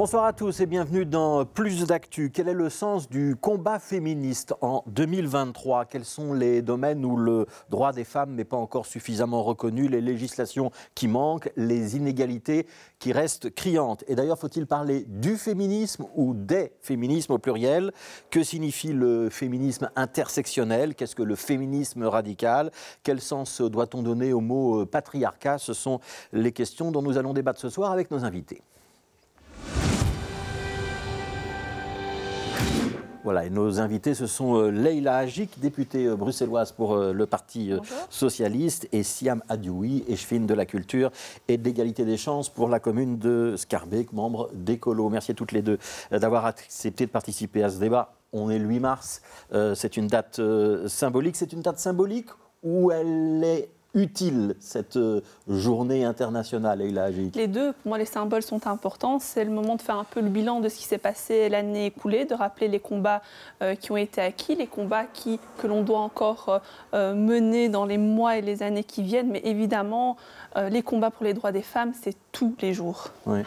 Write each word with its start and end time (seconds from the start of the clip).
Bonsoir 0.00 0.24
à 0.24 0.32
tous 0.32 0.60
et 0.60 0.66
bienvenue 0.66 1.04
dans 1.04 1.44
Plus 1.44 1.84
d'actu. 1.84 2.30
Quel 2.30 2.48
est 2.48 2.54
le 2.54 2.70
sens 2.70 3.10
du 3.10 3.36
combat 3.38 3.78
féministe 3.78 4.54
en 4.62 4.82
2023 4.86 5.84
Quels 5.84 6.06
sont 6.06 6.32
les 6.32 6.62
domaines 6.62 7.04
où 7.04 7.18
le 7.18 7.44
droit 7.68 7.92
des 7.92 8.04
femmes 8.04 8.34
n'est 8.34 8.46
pas 8.46 8.56
encore 8.56 8.86
suffisamment 8.86 9.42
reconnu, 9.42 9.88
les 9.88 10.00
législations 10.00 10.70
qui 10.94 11.06
manquent, 11.06 11.50
les 11.54 11.98
inégalités 11.98 12.66
qui 12.98 13.12
restent 13.12 13.54
criantes. 13.54 14.02
Et 14.08 14.14
d'ailleurs, 14.14 14.38
faut-il 14.38 14.66
parler 14.66 15.04
du 15.06 15.36
féminisme 15.36 16.06
ou 16.14 16.32
des 16.32 16.72
féminismes 16.80 17.34
au 17.34 17.38
pluriel? 17.38 17.92
Que 18.30 18.42
signifie 18.42 18.94
le 18.94 19.28
féminisme 19.28 19.90
intersectionnel? 19.96 20.94
Qu'est-ce 20.94 21.14
que 21.14 21.22
le 21.22 21.36
féminisme 21.36 22.04
radical? 22.04 22.70
Quel 23.02 23.20
sens 23.20 23.60
doit-on 23.60 24.02
donner 24.02 24.32
au 24.32 24.40
mot 24.40 24.86
patriarcat? 24.86 25.58
Ce 25.58 25.74
sont 25.74 26.00
les 26.32 26.52
questions 26.52 26.90
dont 26.90 27.02
nous 27.02 27.18
allons 27.18 27.34
débattre 27.34 27.60
ce 27.60 27.68
soir 27.68 27.92
avec 27.92 28.10
nos 28.10 28.24
invités. 28.24 28.62
Voilà, 33.22 33.44
et 33.44 33.50
nos 33.50 33.80
invités, 33.80 34.14
ce 34.14 34.26
sont 34.26 34.56
euh, 34.56 34.70
Leïla 34.70 35.18
Agik, 35.18 35.60
députée 35.60 36.06
euh, 36.06 36.16
bruxelloise 36.16 36.72
pour 36.72 36.94
euh, 36.94 37.12
le 37.12 37.26
Parti 37.26 37.70
Socialiste, 38.08 38.88
et 38.92 39.02
Siam 39.02 39.42
Adioui, 39.50 40.04
échevine 40.08 40.46
de 40.46 40.54
la 40.54 40.64
culture 40.64 41.10
et 41.46 41.58
de 41.58 41.64
l'égalité 41.64 42.06
des 42.06 42.16
chances 42.16 42.48
pour 42.48 42.68
la 42.68 42.80
commune 42.80 43.18
de 43.18 43.56
Scarbeck, 43.58 44.14
membre 44.14 44.48
d'Ecolo. 44.54 45.10
Merci 45.10 45.32
à 45.32 45.34
toutes 45.34 45.52
les 45.52 45.60
deux 45.60 45.78
d'avoir 46.10 46.46
accepté 46.46 47.04
de 47.04 47.10
participer 47.10 47.62
à 47.62 47.68
ce 47.68 47.78
débat. 47.78 48.14
On 48.32 48.48
est 48.48 48.58
le 48.58 48.66
8 48.66 48.80
mars, 48.80 49.22
c'est 49.74 49.96
une 49.96 50.06
date 50.06 50.40
symbolique. 50.86 51.36
C'est 51.36 51.52
une 51.52 51.62
date 51.62 51.78
symbolique 51.78 52.28
où 52.62 52.90
elle 52.90 53.42
est 53.44 53.68
utile 53.94 54.54
cette 54.60 54.96
euh, 54.96 55.20
journée 55.48 56.04
internationale, 56.04 56.80
Eila 56.80 57.10
Les 57.10 57.48
deux, 57.48 57.72
pour 57.72 57.88
moi, 57.88 57.98
les 57.98 58.04
symboles 58.04 58.42
sont 58.42 58.66
importants. 58.66 59.18
C'est 59.18 59.44
le 59.44 59.50
moment 59.50 59.76
de 59.76 59.82
faire 59.82 59.96
un 59.96 60.04
peu 60.04 60.20
le 60.20 60.28
bilan 60.28 60.60
de 60.60 60.68
ce 60.68 60.76
qui 60.76 60.84
s'est 60.84 60.98
passé 60.98 61.48
l'année 61.48 61.86
écoulée, 61.86 62.24
de 62.24 62.34
rappeler 62.34 62.68
les 62.68 62.78
combats 62.78 63.22
euh, 63.62 63.74
qui 63.74 63.90
ont 63.90 63.96
été 63.96 64.20
acquis, 64.20 64.54
les 64.54 64.66
combats 64.66 65.04
qui, 65.04 65.40
que 65.58 65.66
l'on 65.66 65.82
doit 65.82 65.98
encore 65.98 66.60
euh, 66.94 67.14
mener 67.14 67.68
dans 67.68 67.84
les 67.84 67.98
mois 67.98 68.36
et 68.36 68.42
les 68.42 68.62
années 68.62 68.84
qui 68.84 69.02
viennent. 69.02 69.30
Mais 69.30 69.42
évidemment, 69.44 70.16
les 70.56 70.82
combats 70.82 71.10
pour 71.10 71.24
les 71.24 71.32
droits 71.32 71.52
des 71.52 71.62
femmes, 71.62 71.92
c'est 72.00 72.16
tous 72.32 72.54
les 72.60 72.74
jours. 72.74 73.10
Oui. 73.26 73.40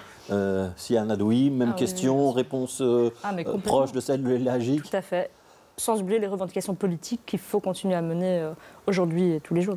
si 0.77 0.95
Anna 0.95 1.17
Doui, 1.17 1.49
même 1.49 1.73
ah 1.73 1.77
question, 1.77 2.31
réponse 2.31 2.81
ah, 3.23 3.33
proche 3.63 3.91
de 3.91 3.99
celle 3.99 4.23
de 4.23 4.29
Leila 4.29 4.57
Tout 4.57 4.95
à 4.95 5.01
fait. 5.01 5.29
Sans 5.75 5.99
oublier 5.99 6.19
les 6.19 6.27
revendications 6.27 6.75
politiques 6.75 7.21
qu'il 7.25 7.39
faut 7.39 7.59
continuer 7.59 7.95
à 7.95 8.01
mener 8.01 8.49
aujourd'hui 8.87 9.33
et 9.33 9.41
tous 9.41 9.53
les 9.53 9.61
jours. 9.61 9.75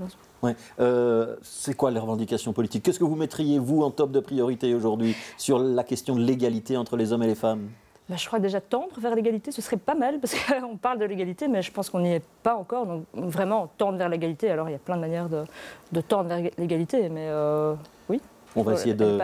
Euh, 0.80 1.36
c'est 1.42 1.74
quoi 1.74 1.90
les 1.90 1.98
revendications 1.98 2.52
politiques? 2.52 2.82
Qu'est-ce 2.82 2.98
que 2.98 3.04
vous 3.04 3.16
mettriez, 3.16 3.58
vous, 3.58 3.82
en 3.82 3.90
top 3.90 4.10
de 4.10 4.20
priorité 4.20 4.74
aujourd'hui 4.74 5.16
sur 5.36 5.58
la 5.58 5.84
question 5.84 6.14
de 6.14 6.22
l'égalité 6.22 6.76
entre 6.76 6.96
les 6.96 7.12
hommes 7.12 7.22
et 7.22 7.26
les 7.26 7.34
femmes? 7.34 7.68
Bah, 8.08 8.14
je 8.16 8.26
crois 8.26 8.38
déjà 8.38 8.60
tendre 8.60 9.00
vers 9.00 9.16
l'égalité, 9.16 9.50
ce 9.50 9.60
serait 9.60 9.76
pas 9.76 9.96
mal, 9.96 10.20
parce 10.20 10.34
qu'on 10.34 10.76
parle 10.80 10.98
de 10.98 11.04
l'égalité, 11.04 11.48
mais 11.48 11.62
je 11.62 11.72
pense 11.72 11.90
qu'on 11.90 12.00
n'y 12.00 12.12
est 12.12 12.24
pas 12.42 12.54
encore. 12.54 12.86
Donc 12.86 13.04
vraiment, 13.14 13.68
tendre 13.78 13.98
vers 13.98 14.08
l'égalité, 14.08 14.50
alors 14.50 14.68
il 14.68 14.72
y 14.72 14.76
a 14.76 14.78
plein 14.78 14.96
de 14.96 15.00
manières 15.00 15.28
de, 15.28 16.00
tendre 16.02 16.28
vers 16.28 16.50
l'égalité, 16.58 17.08
mais 17.08 17.26
euh, 17.28 17.74
oui. 18.08 18.20
On 18.58 18.62
va 18.62 18.72
essayer 18.72 18.94
de, 18.94 19.18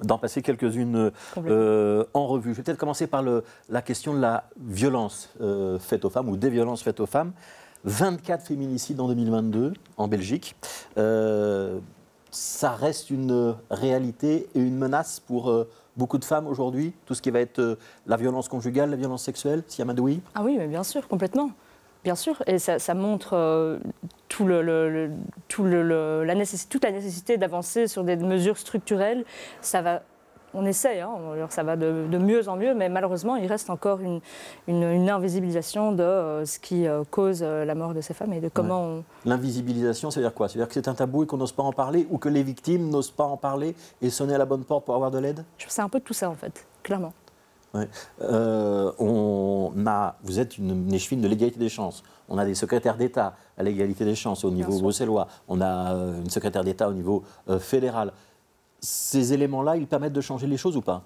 d'en 0.00 0.18
passer 0.18 0.42
quelques-unes 0.42 1.12
euh, 1.46 2.04
en 2.14 2.26
revue. 2.26 2.50
Je 2.50 2.56
vais 2.56 2.62
peut-être 2.64 2.78
commencer 2.78 3.06
par 3.06 3.22
le, 3.22 3.44
la 3.68 3.80
question 3.80 4.12
de 4.12 4.20
la 4.20 4.44
violence 4.60 5.32
faite 5.78 6.04
aux 6.04 6.10
femmes, 6.10 6.28
ou 6.28 6.36
des 6.36 6.50
violences 6.50 6.82
faites 6.82 6.98
aux 6.98 7.06
femmes. 7.06 7.32
24 7.84 8.46
féminicides 8.46 9.00
en 9.00 9.08
2022 9.08 9.74
en 9.96 10.08
Belgique. 10.08 10.56
Euh, 10.98 11.78
ça 12.30 12.72
reste 12.72 13.10
une 13.10 13.54
réalité 13.70 14.48
et 14.54 14.60
une 14.60 14.76
menace 14.76 15.20
pour 15.20 15.50
euh, 15.50 15.68
beaucoup 15.96 16.18
de 16.18 16.24
femmes 16.24 16.46
aujourd'hui, 16.46 16.92
tout 17.06 17.14
ce 17.14 17.22
qui 17.22 17.30
va 17.30 17.40
être 17.40 17.60
euh, 17.60 17.76
la 18.06 18.16
violence 18.16 18.48
conjugale, 18.48 18.90
la 18.90 18.96
violence 18.96 19.22
sexuelle, 19.22 19.62
Siamadoui 19.68 20.20
Ah 20.34 20.42
oui, 20.42 20.56
mais 20.58 20.66
bien 20.66 20.82
sûr, 20.82 21.06
complètement. 21.06 21.50
Bien 22.02 22.16
sûr, 22.16 22.42
et 22.46 22.58
ça, 22.58 22.94
montre 22.94 23.78
toute 24.28 24.48
la 24.50 26.34
nécessité 26.34 27.38
d'avancer 27.38 27.86
sur 27.86 28.04
des 28.04 28.16
mesures 28.16 28.58
structurelles. 28.58 29.24
Ça 29.62 29.80
va 29.80 30.02
on 30.54 30.64
essaie, 30.64 31.00
hein, 31.00 31.10
ça 31.50 31.62
va 31.62 31.76
de, 31.76 32.18
mieux 32.18 32.48
en 32.48 32.56
mieux, 32.56 32.74
mais 32.74 32.88
malheureusement, 32.88 33.36
il 33.36 33.46
reste 33.46 33.70
encore 33.70 34.00
une, 34.00 34.20
invisibilisation 35.08 35.92
de 35.92 36.02
euh, 36.02 36.44
ce 36.46 36.58
qui 36.58 36.86
euh, 36.86 37.02
cause 37.10 37.40
euh, 37.42 37.64
la 37.64 37.74
mort 37.74 37.94
de 37.94 38.00
ces 38.00 38.14
femmes 38.14 38.32
et 38.32 38.40
de 38.40 38.48
comment 38.48 39.02
L'invisibilisation, 39.24 40.10
ça 40.10 40.20
veut 40.20 40.26
dire 40.26 40.34
quoi? 40.34 40.48
Ça 40.48 40.54
veut 40.54 40.60
dire 40.60 40.68
que 40.68 40.74
c'est 40.74 40.88
un 40.88 40.94
tabou 40.94 41.24
et 41.24 41.26
qu'on 41.26 41.36
n'ose 41.36 41.52
pas 41.52 41.62
en 41.62 41.72
parler, 41.72 42.06
ou 42.10 42.18
que 42.18 42.28
les 42.28 42.42
victimes 42.42 42.88
n'osent 42.88 43.10
pas 43.10 43.24
en 43.24 43.36
parler 43.36 43.74
et 44.00 44.10
sonner 44.10 44.34
à 44.34 44.38
la 44.38 44.46
bonne 44.46 44.64
porte 44.64 44.84
pour 44.84 44.94
avoir 44.94 45.10
de 45.10 45.18
l'aide? 45.18 45.44
C'est 45.66 45.82
un 45.82 45.88
peu 45.88 46.00
tout 46.00 46.14
ça, 46.14 46.30
en 46.30 46.34
fait, 46.34 46.66
clairement. 46.82 47.12
on 47.74 49.72
a, 49.86 50.16
vous 50.22 50.38
êtes 50.38 50.58
une, 50.58 50.92
échevine 50.92 51.20
de 51.20 51.28
l'égalité 51.28 51.58
des 51.58 51.68
chances. 51.68 52.04
On 52.28 52.38
a 52.38 52.44
des 52.44 52.54
secrétaires 52.54 52.96
d'État 52.96 53.34
à 53.58 53.62
l'égalité 53.62 54.04
des 54.04 54.14
chances 54.14 54.44
au 54.44 54.50
niveau 54.50 54.78
bruxellois. 54.78 55.26
On 55.48 55.60
a 55.60 55.92
une 55.92 56.30
secrétaire 56.30 56.64
d'État 56.64 56.88
au 56.88 56.92
niveau 56.92 57.24
fédéral 57.58 58.12
ces 58.84 59.32
éléments-là, 59.32 59.76
ils 59.76 59.86
permettent 59.86 60.12
de 60.12 60.20
changer 60.20 60.46
les 60.46 60.56
choses 60.56 60.76
ou 60.76 60.82
pas? 60.82 61.02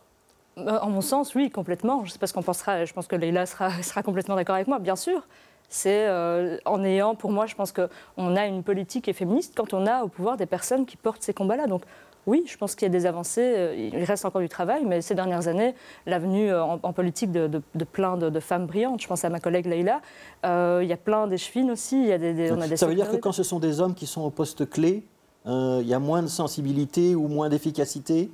Euh, 0.59 0.79
En 0.81 0.91
mon 0.91 1.01
sens, 1.01 1.35
oui, 1.35 1.51
complètement. 1.51 2.05
Je 2.05 2.11
sais 2.11 2.19
pas 2.19 2.27
ce 2.27 2.35
qu'on 2.35 2.43
pensera. 2.43 2.85
Je 2.85 2.93
pense 2.93 3.07
que 3.07 3.17
Leïla 3.17 3.47
sera, 3.47 3.71
sera 3.83 4.03
complètement 4.03 4.37
d'accord 4.37 4.57
avec 4.57 4.69
moi, 4.69 4.79
bien 4.79 4.97
sûr. 4.97 5.27
C'est 5.71 6.07
euh, 6.07 6.57
en 6.65 6.83
ayant, 6.83 7.15
pour 7.15 7.31
moi, 7.31 7.47
je 7.47 7.55
pense 7.55 7.73
qu'on 7.73 8.37
a 8.37 8.47
une 8.47 8.63
politique 8.63 9.07
et 9.07 9.13
féministe 9.13 9.53
quand 9.55 9.75
on 9.75 9.87
a 9.87 10.03
au 10.03 10.09
pouvoir 10.09 10.39
des 10.39 10.47
personnes 10.47 10.87
qui 10.87 10.97
portent 10.97 11.23
ces 11.23 11.35
combats-là. 11.35 11.67
Donc 11.67 11.83
oui, 12.27 12.45
je 12.47 12.57
pense 12.57 12.75
qu'il 12.75 12.87
y 12.87 12.91
a 12.91 12.93
des 12.93 13.05
avancées. 13.05 13.55
Euh, 13.55 13.91
il 13.93 14.03
reste 14.05 14.25
encore 14.25 14.41
du 14.41 14.49
travail, 14.49 14.85
mais 14.87 15.03
ces 15.03 15.15
dernières 15.15 15.47
années, 15.47 15.75
l'avenue 16.07 16.55
en, 16.55 16.79
politique 16.95 17.31
de, 17.31 17.61
plein 17.93 18.17
de, 18.17 18.41
femmes 18.41 18.67
brillantes, 18.67 19.03
je 19.03 19.07
pense 19.07 19.25
à 19.27 19.29
ma 19.29 19.41
collègue 19.41 19.67
Leïla, 19.67 20.01
il 20.45 20.89
y 20.89 20.93
a 20.93 20.97
plein 20.97 21.27
d'échevines 21.27 21.71
aussi. 21.71 22.01
Il 22.01 22.09
y 22.09 22.13
a 22.13 22.19
des, 22.19 22.51
on 22.51 22.61
a 22.63 22.67
des 22.67 22.79
Ça 22.79 22.87
veut 22.87 22.95
dire 22.95 23.11
que 23.11 23.17
quand 23.17 23.33
ce 23.33 23.43
sont 23.43 23.59
des 23.59 23.81
hommes 23.81 23.95
qui 23.95 24.07
sont 24.07 24.23
au 24.23 24.31
poste 24.31 24.69
clé, 24.69 25.05
euh, 25.47 25.79
il 25.83 25.89
y 25.89 25.95
a 25.95 25.99
moins 25.99 26.23
de 26.23 26.29
sensibilité 26.29 27.15
ou 27.15 27.29
moins 27.29 27.49
d'efficacité? 27.49 28.31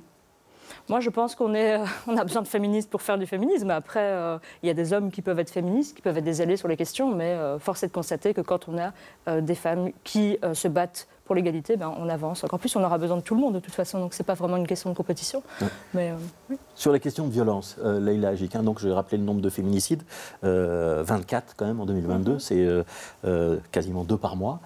Moi, 0.89 0.99
je 0.99 1.09
pense 1.09 1.33
qu'on 1.35 1.53
euh, 1.55 1.83
on 2.07 2.17
a 2.17 2.23
besoin 2.23 2.41
de 2.41 2.47
féministes 2.47 2.89
pour 2.89 3.01
faire 3.01 3.17
du 3.17 3.25
féminisme. 3.25 3.69
Après, 3.71 4.01
euh, 4.01 4.37
il 4.63 4.67
y 4.67 4.69
a 4.69 4.73
des 4.73 4.93
hommes 4.93 5.11
qui 5.11 5.21
peuvent 5.21 5.39
être 5.39 5.49
féministes, 5.49 5.95
qui 5.95 6.01
peuvent 6.01 6.17
être 6.17 6.23
des 6.23 6.41
alliés 6.41 6.57
sur 6.57 6.67
les 6.67 6.77
questions, 6.77 7.13
mais 7.15 7.37
force 7.59 7.83
est 7.83 7.87
de 7.87 7.91
constater 7.91 8.33
que 8.33 8.41
quand 8.41 8.67
on 8.67 8.77
a 8.77 9.41
des 9.41 9.55
femmes 9.55 9.91
qui 10.03 10.37
se 10.53 10.67
battent 10.67 11.07
pour 11.23 11.33
l'égalité, 11.33 11.75
ben, 11.75 11.91
on 11.97 12.07
avance. 12.07 12.43
Encore 12.43 12.59
plus, 12.59 12.75
on 12.75 12.83
aura 12.83 12.99
besoin 12.99 13.17
de 13.17 13.21
tout 13.21 13.33
le 13.33 13.41
monde 13.41 13.55
de 13.55 13.59
toute 13.59 13.73
façon, 13.73 13.99
donc 13.99 14.13
ce 14.13 14.21
n'est 14.21 14.25
pas 14.25 14.35
vraiment 14.35 14.57
une 14.57 14.67
question 14.67 14.91
de 14.91 14.95
compétition. 14.95 15.41
Mais, 15.93 16.13
Sur 16.75 16.91
les 16.91 16.99
questions 16.99 17.25
de 17.25 17.31
violence, 17.31 17.77
Leïla 17.83 18.29
Agic, 18.29 18.55
donc 18.57 18.79
je 18.79 18.87
vais 18.87 18.93
rappeler 18.93 19.17
le 19.17 19.23
nombre 19.23 19.41
de 19.41 19.49
féminicides, 19.49 20.03
24 20.43 21.55
quand 21.57 21.65
même 21.65 21.79
en 21.79 21.85
2022, 21.85 22.35
mm-hmm. 22.35 22.83
c'est 23.23 23.61
quasiment 23.71 24.03
deux 24.03 24.17
par 24.17 24.35
mois. 24.35 24.59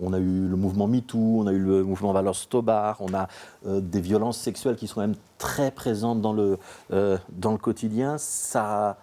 On 0.00 0.12
a 0.12 0.18
eu 0.18 0.48
le 0.48 0.56
mouvement 0.56 0.86
MeToo, 0.86 1.40
on 1.40 1.46
a 1.46 1.52
eu 1.52 1.58
le 1.58 1.84
mouvement 1.84 2.12
Valeurs 2.12 2.36
Stobar, 2.36 2.96
on 3.00 3.12
a 3.14 3.28
euh, 3.66 3.80
des 3.80 4.00
violences 4.00 4.38
sexuelles 4.38 4.76
qui 4.76 4.86
sont 4.86 5.00
même 5.00 5.14
très 5.38 5.70
présentes 5.70 6.20
dans 6.20 6.32
le, 6.32 6.58
euh, 6.92 7.18
dans 7.30 7.52
le 7.52 7.58
quotidien. 7.58 8.16
Ça 8.18 8.96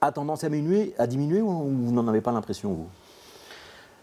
a 0.00 0.12
tendance 0.12 0.44
à 0.44 0.48
diminuer, 0.48 0.94
à 0.98 1.06
diminuer 1.06 1.40
ou 1.40 1.48
vous 1.48 1.92
n'en 1.92 2.06
avez 2.08 2.20
pas 2.20 2.32
l'impression, 2.32 2.72
vous? 2.72 2.88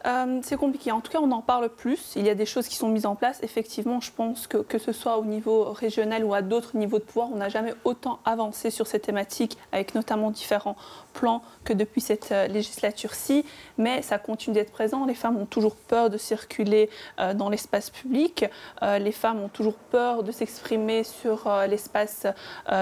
Euh, 0.05 0.39
c'est 0.43 0.57
compliqué. 0.57 0.91
En 0.91 1.01
tout 1.01 1.11
cas, 1.11 1.19
on 1.21 1.31
en 1.31 1.41
parle 1.41 1.69
plus. 1.69 2.13
Il 2.15 2.25
y 2.25 2.29
a 2.29 2.35
des 2.35 2.45
choses 2.45 2.67
qui 2.67 2.75
sont 2.75 2.89
mises 2.89 3.05
en 3.05 3.15
place. 3.15 3.39
Effectivement, 3.41 4.01
je 4.01 4.11
pense 4.11 4.47
que 4.47 4.57
que 4.57 4.77
ce 4.77 4.91
soit 4.91 5.17
au 5.17 5.25
niveau 5.25 5.71
régional 5.71 6.25
ou 6.25 6.33
à 6.33 6.41
d'autres 6.41 6.75
niveaux 6.75 6.99
de 6.99 7.03
pouvoir, 7.03 7.29
on 7.31 7.37
n'a 7.37 7.49
jamais 7.49 7.73
autant 7.83 8.19
avancé 8.25 8.69
sur 8.69 8.87
ces 8.87 8.99
thématiques, 8.99 9.57
avec 9.71 9.95
notamment 9.95 10.31
différents 10.31 10.75
plans, 11.13 11.41
que 11.63 11.73
depuis 11.73 12.01
cette 12.01 12.31
euh, 12.31 12.47
législature-ci. 12.47 13.45
Mais 13.77 14.01
ça 14.01 14.17
continue 14.17 14.55
d'être 14.55 14.71
présent. 14.71 15.05
Les 15.05 15.13
femmes 15.13 15.37
ont 15.37 15.45
toujours 15.45 15.75
peur 15.75 16.09
de 16.09 16.17
circuler 16.17 16.89
euh, 17.19 17.33
dans 17.33 17.49
l'espace 17.49 17.89
public. 17.89 18.45
les 18.81 19.11
femmes 19.11 19.41
ont 19.41 19.49
toujours 19.49 19.75
peur 19.75 20.23
de 20.23 20.31
s'exprimer 20.31 21.03
sur 21.03 21.49
l'espace 21.67 22.27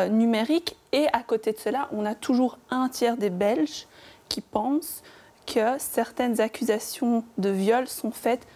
numérique. 0.09 0.75
Et 0.91 1.07
à 1.13 1.23
côté 1.23 1.51
de 1.51 1.57
cela, 1.57 1.87
on 1.91 2.05
a 2.05 2.15
toujours 2.15 2.57
un 2.69 2.89
tiers 2.89 3.17
des 3.17 3.29
Belges 3.29 3.87
qui 4.29 4.41
pensent 4.41 5.03
que 5.45 5.77
certaines 5.79 6.39
accusations 6.39 7.23
de 7.37 7.49
viol 7.49 7.87
sont 7.87 8.11
faites 8.11 8.47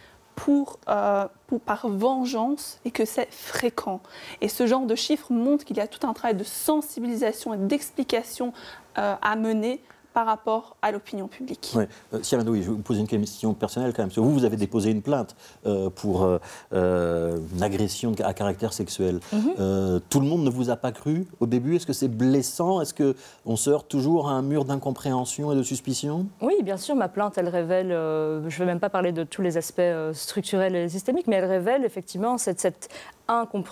euh, 0.87 1.27
pour, 1.47 1.59
par 1.61 1.87
vengeance 1.87 2.79
et 2.85 2.91
que 2.91 3.05
c'est 3.05 3.31
fréquent. 3.31 4.01
Et 4.41 4.49
ce 4.49 4.67
genre 4.67 4.85
de 4.85 4.95
chiffres 4.95 5.31
montre 5.31 5.63
qu'il 5.63 5.77
y 5.77 5.79
a 5.79 5.87
tout 5.87 6.05
un 6.05 6.13
travail 6.13 6.35
de 6.35 6.43
sensibilisation 6.43 7.53
et 7.53 7.57
d'explication 7.57 8.53
euh, 8.97 9.15
à 9.21 9.35
mener 9.35 9.81
par 10.15 10.25
rapport 10.25 10.77
à 10.81 10.91
l'opinion 10.91 11.27
publique. 11.27 11.73
Ouais. 11.75 11.89
Euh, 12.13 12.19
je 12.23 12.37
vais 12.37 12.61
vous 12.61 12.77
poser 12.77 13.01
une 13.01 13.07
question 13.07 13.53
personnelle 13.53 13.91
quand 13.93 14.01
même. 14.01 14.11
vous, 14.15 14.31
vous 14.31 14.45
avez 14.45 14.55
déposé 14.55 14.89
une 14.89 15.01
plainte 15.01 15.35
euh, 15.65 15.89
pour 15.89 16.23
euh, 16.23 16.39
euh, 16.71 17.37
une 17.53 17.61
agression 17.61 18.13
à 18.23 18.33
caractère 18.33 18.71
sexuel. 18.71 19.19
Mhm. 19.33 19.99
tout 20.09 20.21
le 20.21 20.25
monde 20.25 20.45
ne 20.45 20.49
vous 20.49 20.69
a 20.69 20.77
pas 20.77 20.93
cru 20.93 21.27
au 21.41 21.47
début? 21.47 21.75
Est-ce 21.75 21.85
que 21.85 21.91
c'est 21.91 22.07
blessant? 22.07 22.79
Est-ce 22.79 22.93
qu'on 22.93 23.57
se 23.57 23.69
heurte 23.69 23.89
toujours 23.89 24.29
à 24.29 24.31
un 24.31 24.41
mur 24.41 24.63
d'incompréhension 24.63 25.51
et 25.51 25.55
de 25.57 25.63
suspicion? 25.63 26.27
Oui, 26.41 26.55
bien 26.63 26.77
sûr. 26.77 26.95
Ma 26.95 27.09
plainte, 27.09 27.37
elle 27.37 27.49
révèle, 27.49 27.89
je 27.89 28.45
ne 28.45 28.59
vais 28.59 28.65
même 28.65 28.79
pas 28.79 28.89
parler 28.89 29.11
de 29.11 29.25
tous 29.25 29.41
les 29.41 29.57
aspects 29.57 29.81
structurels 30.13 30.77
et 30.77 30.87
systémiques, 30.87 31.27
mais 31.27 31.35
elle 31.35 31.45
révèle 31.45 31.83
effectivement 31.83 32.37
cette, 32.37 32.61
cette 32.61 32.89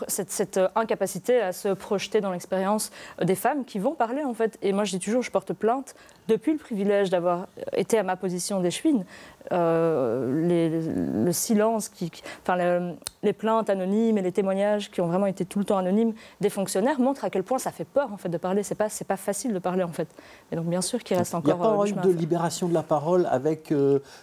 cette, 0.08 0.58
euh, 0.58 0.68
incapacité 0.76 1.40
à 1.40 1.52
se 1.52 1.70
projeter 1.70 2.22
dans 2.22 2.32
l'expérience 2.32 2.92
euh, 3.22 3.26
des 3.26 3.36
femmes 3.36 3.66
qui 3.66 3.80
vont 3.80 3.94
parler 3.94 4.24
en 4.24 4.34
fait. 4.34 4.58
Et 4.62 4.74
moi 4.74 4.84
je 4.84 4.92
dis 4.92 5.00
toujours, 5.00 5.22
je 5.22 5.32
porte 5.32 5.54
plainte 5.54 5.96
depuis 6.28 6.54
le 6.54 6.58
privilège 6.58 7.10
d'avoir 7.10 7.48
été 7.74 7.98
à 7.98 8.04
ma 8.04 8.16
position 8.16 8.62
d'échevine. 8.62 9.06
Euh, 9.52 11.26
le 11.26 11.32
silence, 11.32 11.90
qui, 11.90 12.12
enfin 12.42 12.96
les 13.24 13.34
plaintes 13.34 13.70
anonymes 13.70 14.18
et 14.18 14.22
les 14.22 14.32
témoignages 14.32 14.90
qui 14.90 15.02
ont 15.02 15.08
vraiment 15.08 15.26
été 15.26 15.46
tout 15.46 15.60
le 15.60 15.66
temps 15.66 15.78
anonymes 15.78 16.14
des 16.40 16.50
fonctionnaires 16.50 17.00
montrent 17.00 17.26
à 17.26 17.30
quel 17.30 17.44
point 17.44 17.60
ça 17.60 17.72
fait 17.72 17.86
peur 17.86 18.12
en 18.14 18.18
fait 18.18 18.30
de 18.30 18.38
parler. 18.38 18.64
C'est 18.64 18.76
pas 18.76 18.90
c'est 18.90 19.08
pas 19.08 19.18
facile 19.18 19.54
de 19.54 19.60
parler 19.60 19.84
en 19.84 19.92
fait. 19.92 20.08
Et 20.52 20.56
donc 20.56 20.66
bien 20.66 20.82
sûr 20.82 21.04
qu'il 21.04 21.18
reste 21.18 21.36
encore. 21.36 21.54
Il 21.54 21.94
n'y 21.94 21.98
a 21.98 22.02
pas 22.02 22.08
eu 22.08 22.14
de 22.14 22.18
libération 22.18 22.68
de 22.68 22.74
la 22.74 22.84
parole 22.84 23.28
avec 23.30 23.74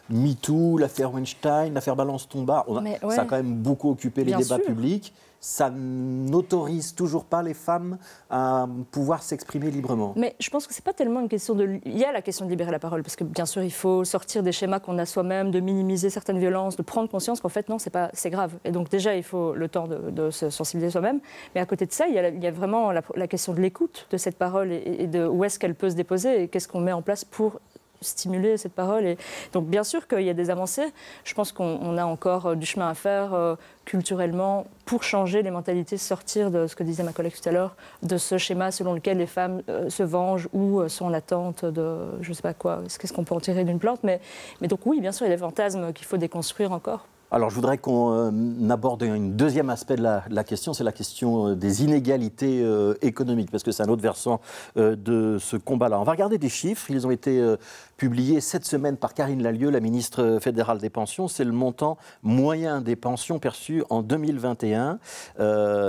MeToo, 0.09 0.79
l'affaire 0.79 1.13
Weinstein, 1.13 1.75
l'affaire 1.75 1.97
Balance 1.97 2.29
Tomba. 2.29 2.65
Ça 3.11 3.23
a 3.23 3.25
quand 3.25 3.37
même 3.37 3.55
beaucoup 3.55 3.91
occupé 3.91 4.25
les 4.25 4.35
débats 4.35 4.59
publics 4.59 5.13
ça 5.41 5.71
n'autorise 5.71 6.95
toujours 6.95 7.25
pas 7.25 7.43
les 7.43 7.55
femmes 7.55 7.97
à 8.29 8.69
pouvoir 8.91 9.23
s'exprimer 9.23 9.71
librement. 9.71 10.13
Mais 10.17 10.37
je 10.39 10.51
pense 10.51 10.67
que 10.67 10.75
c'est 10.75 10.85
pas 10.85 10.93
tellement 10.93 11.21
une 11.21 11.29
question 11.29 11.55
de. 11.55 11.81
Il 11.87 11.97
y 11.97 12.05
a 12.05 12.13
la 12.13 12.21
question 12.21 12.45
de 12.45 12.51
libérer 12.51 12.71
la 12.71 12.79
parole, 12.79 13.03
parce 13.03 13.17
que 13.17 13.25
bien 13.25 13.47
sûr, 13.47 13.63
il 13.63 13.73
faut 13.73 14.05
sortir 14.05 14.43
des 14.43 14.53
schémas 14.53 14.81
qu'on 14.81 14.99
a 14.99 15.07
soi-même, 15.07 15.51
de 15.51 15.61
minimiser 15.61 16.11
certaines 16.11 16.39
violences, 16.39 16.77
de 16.77 16.83
prendre 16.83 17.09
conscience 17.09 17.41
qu'en 17.41 17.49
fait, 17.49 17.69
non, 17.71 17.79
c'est 17.79 17.91
pas, 17.91 18.11
grave. 18.27 18.53
Et 18.65 18.71
donc 18.71 18.91
déjà, 18.91 19.17
il 19.17 19.23
faut 19.23 19.55
le 19.55 19.69
temps 19.69 19.89
de, 19.89 20.31
se 20.31 20.51
sensibiliser 20.51 20.93
soi-même. 20.93 21.21
Mais 21.55 21.61
à 21.61 21.67
côté 21.67 21.87
de 21.87 21.93
ça, 21.93 22.07
il 22.07 22.15
y 22.15 22.47
a, 22.47 22.51
vraiment 22.51 22.93
la, 22.93 23.27
question 23.27 23.55
de 23.55 23.61
l'écoute 23.61 24.07
de 24.11 24.17
cette 24.17 24.37
parole 24.37 24.73
et 24.73 25.07
de 25.07 25.27
où 25.27 25.45
est-ce 25.45 25.59
qu'elle 25.59 25.75
peut 25.75 25.91
se 25.91 25.95
déposer 25.95 26.43
et 26.43 26.49
qu'est-ce 26.49 26.69
qu'on 26.69 26.81
met 26.81 26.93
en 26.93 27.03
place 27.03 27.25
pour 27.25 27.61
stimuler 28.01 28.57
cette 28.57 28.73
parole. 28.73 29.07
Et 29.07 29.19
donc, 29.53 29.67
bien 29.67 29.85
sûr 29.85 30.07
qu'il 30.09 30.23
y 30.23 30.31
a 30.31 30.35
des 30.35 30.51
avancées. 30.51 30.93
Je 31.25 31.35
pense 31.35 31.53
qu'on 31.53 31.99
a 31.99 32.05
encore 32.05 32.47
euh, 32.47 32.55
du 32.55 32.67
chemin 32.67 32.89
à 32.89 32.95
faire 32.95 33.35
euh, 33.35 33.57
culturellement 33.85 34.67
pour 34.85 35.03
changer 35.03 35.43
les 35.43 35.51
mentalités, 35.51 35.97
sortir 35.97 36.51
de 36.51 36.67
ce 36.67 36.75
que 36.77 36.83
disait 36.83 37.03
ma 37.03 37.13
collègue 37.13 37.35
tout 37.41 37.49
à 37.49 37.53
l'heure, 37.53 37.77
de 38.03 38.17
ce 38.17 38.39
schéma 38.39 38.71
selon 38.71 38.95
lequel 38.95 39.19
les 39.19 39.27
femmes 39.27 39.63
euh, 39.69 39.91
se 39.91 40.03
vengent 40.03 40.49
ou 40.53 40.87
sont 40.89 41.07
en 41.07 41.13
attente 41.13 41.65
de 41.65 41.99
je 42.21 42.29
ne 42.29 42.35
sais 42.35 42.43
pas 42.43 42.55
quoi. 42.55 42.83
Qu'est-ce 42.99 43.13
qu'on 43.13 43.25
peut 43.25 43.35
en 43.35 43.41
tirer 43.41 43.65
d'une 43.65 43.79
plante? 43.79 44.01
Mais, 44.03 44.21
mais 44.61 44.69
donc, 44.69 44.81
oui, 44.87 45.01
bien 45.01 45.13
sûr, 45.13 45.27
il 45.27 45.31
y 45.31 45.33
a 45.33 45.37
des 45.37 45.41
fantasmes 45.41 45.93
qu'il 45.93 46.07
faut 46.07 46.17
déconstruire 46.17 46.73
encore. 46.73 47.07
Alors, 47.33 47.49
je 47.49 47.55
voudrais 47.55 47.79
qu'on 47.79 48.13
euh, 48.13 48.71
aborde 48.71 49.05
un 49.05 49.21
deuxième 49.21 49.71
aspect 49.71 49.95
de 49.95 50.03
la, 50.03 50.45
question, 50.45 50.73
c'est 50.73 50.83
la 50.83 50.91
question 50.91 51.51
euh, 51.51 51.55
des 51.55 51.85
inégalités 51.85 52.61
euh, 52.61 52.95
économiques, 53.03 53.53
parce 53.53 53.63
que 53.63 53.71
c'est 53.71 53.85
un 53.85 53.89
autre 53.89 54.03
versant 54.03 54.41
de 54.77 55.37
ce 55.39 55.57
combat-là. 55.57 56.01
On 56.01 56.03
va 56.03 56.11
regarder 56.11 56.39
des 56.39 56.49
chiffres. 56.49 56.91
Ils 56.91 57.07
ont 57.07 57.11
été 57.13 57.57
publiés 57.97 58.41
cette 58.41 58.65
semaine 58.65 58.97
par 58.97 59.15
Karine 59.15 59.43
Lallieu, 59.43 59.71
la 59.71 59.81
ministre 59.81 60.39
fédérale 60.41 60.79
des 60.79 60.91
pensions. 60.91 61.29
C'est 61.29 61.45
le 61.45 61.53
montant 61.53 61.99
moyen 62.23 62.81
des 62.81 62.97
pensions 62.97 63.39
perçues 63.39 63.85
en 63.91 64.03
2021. 64.03 64.99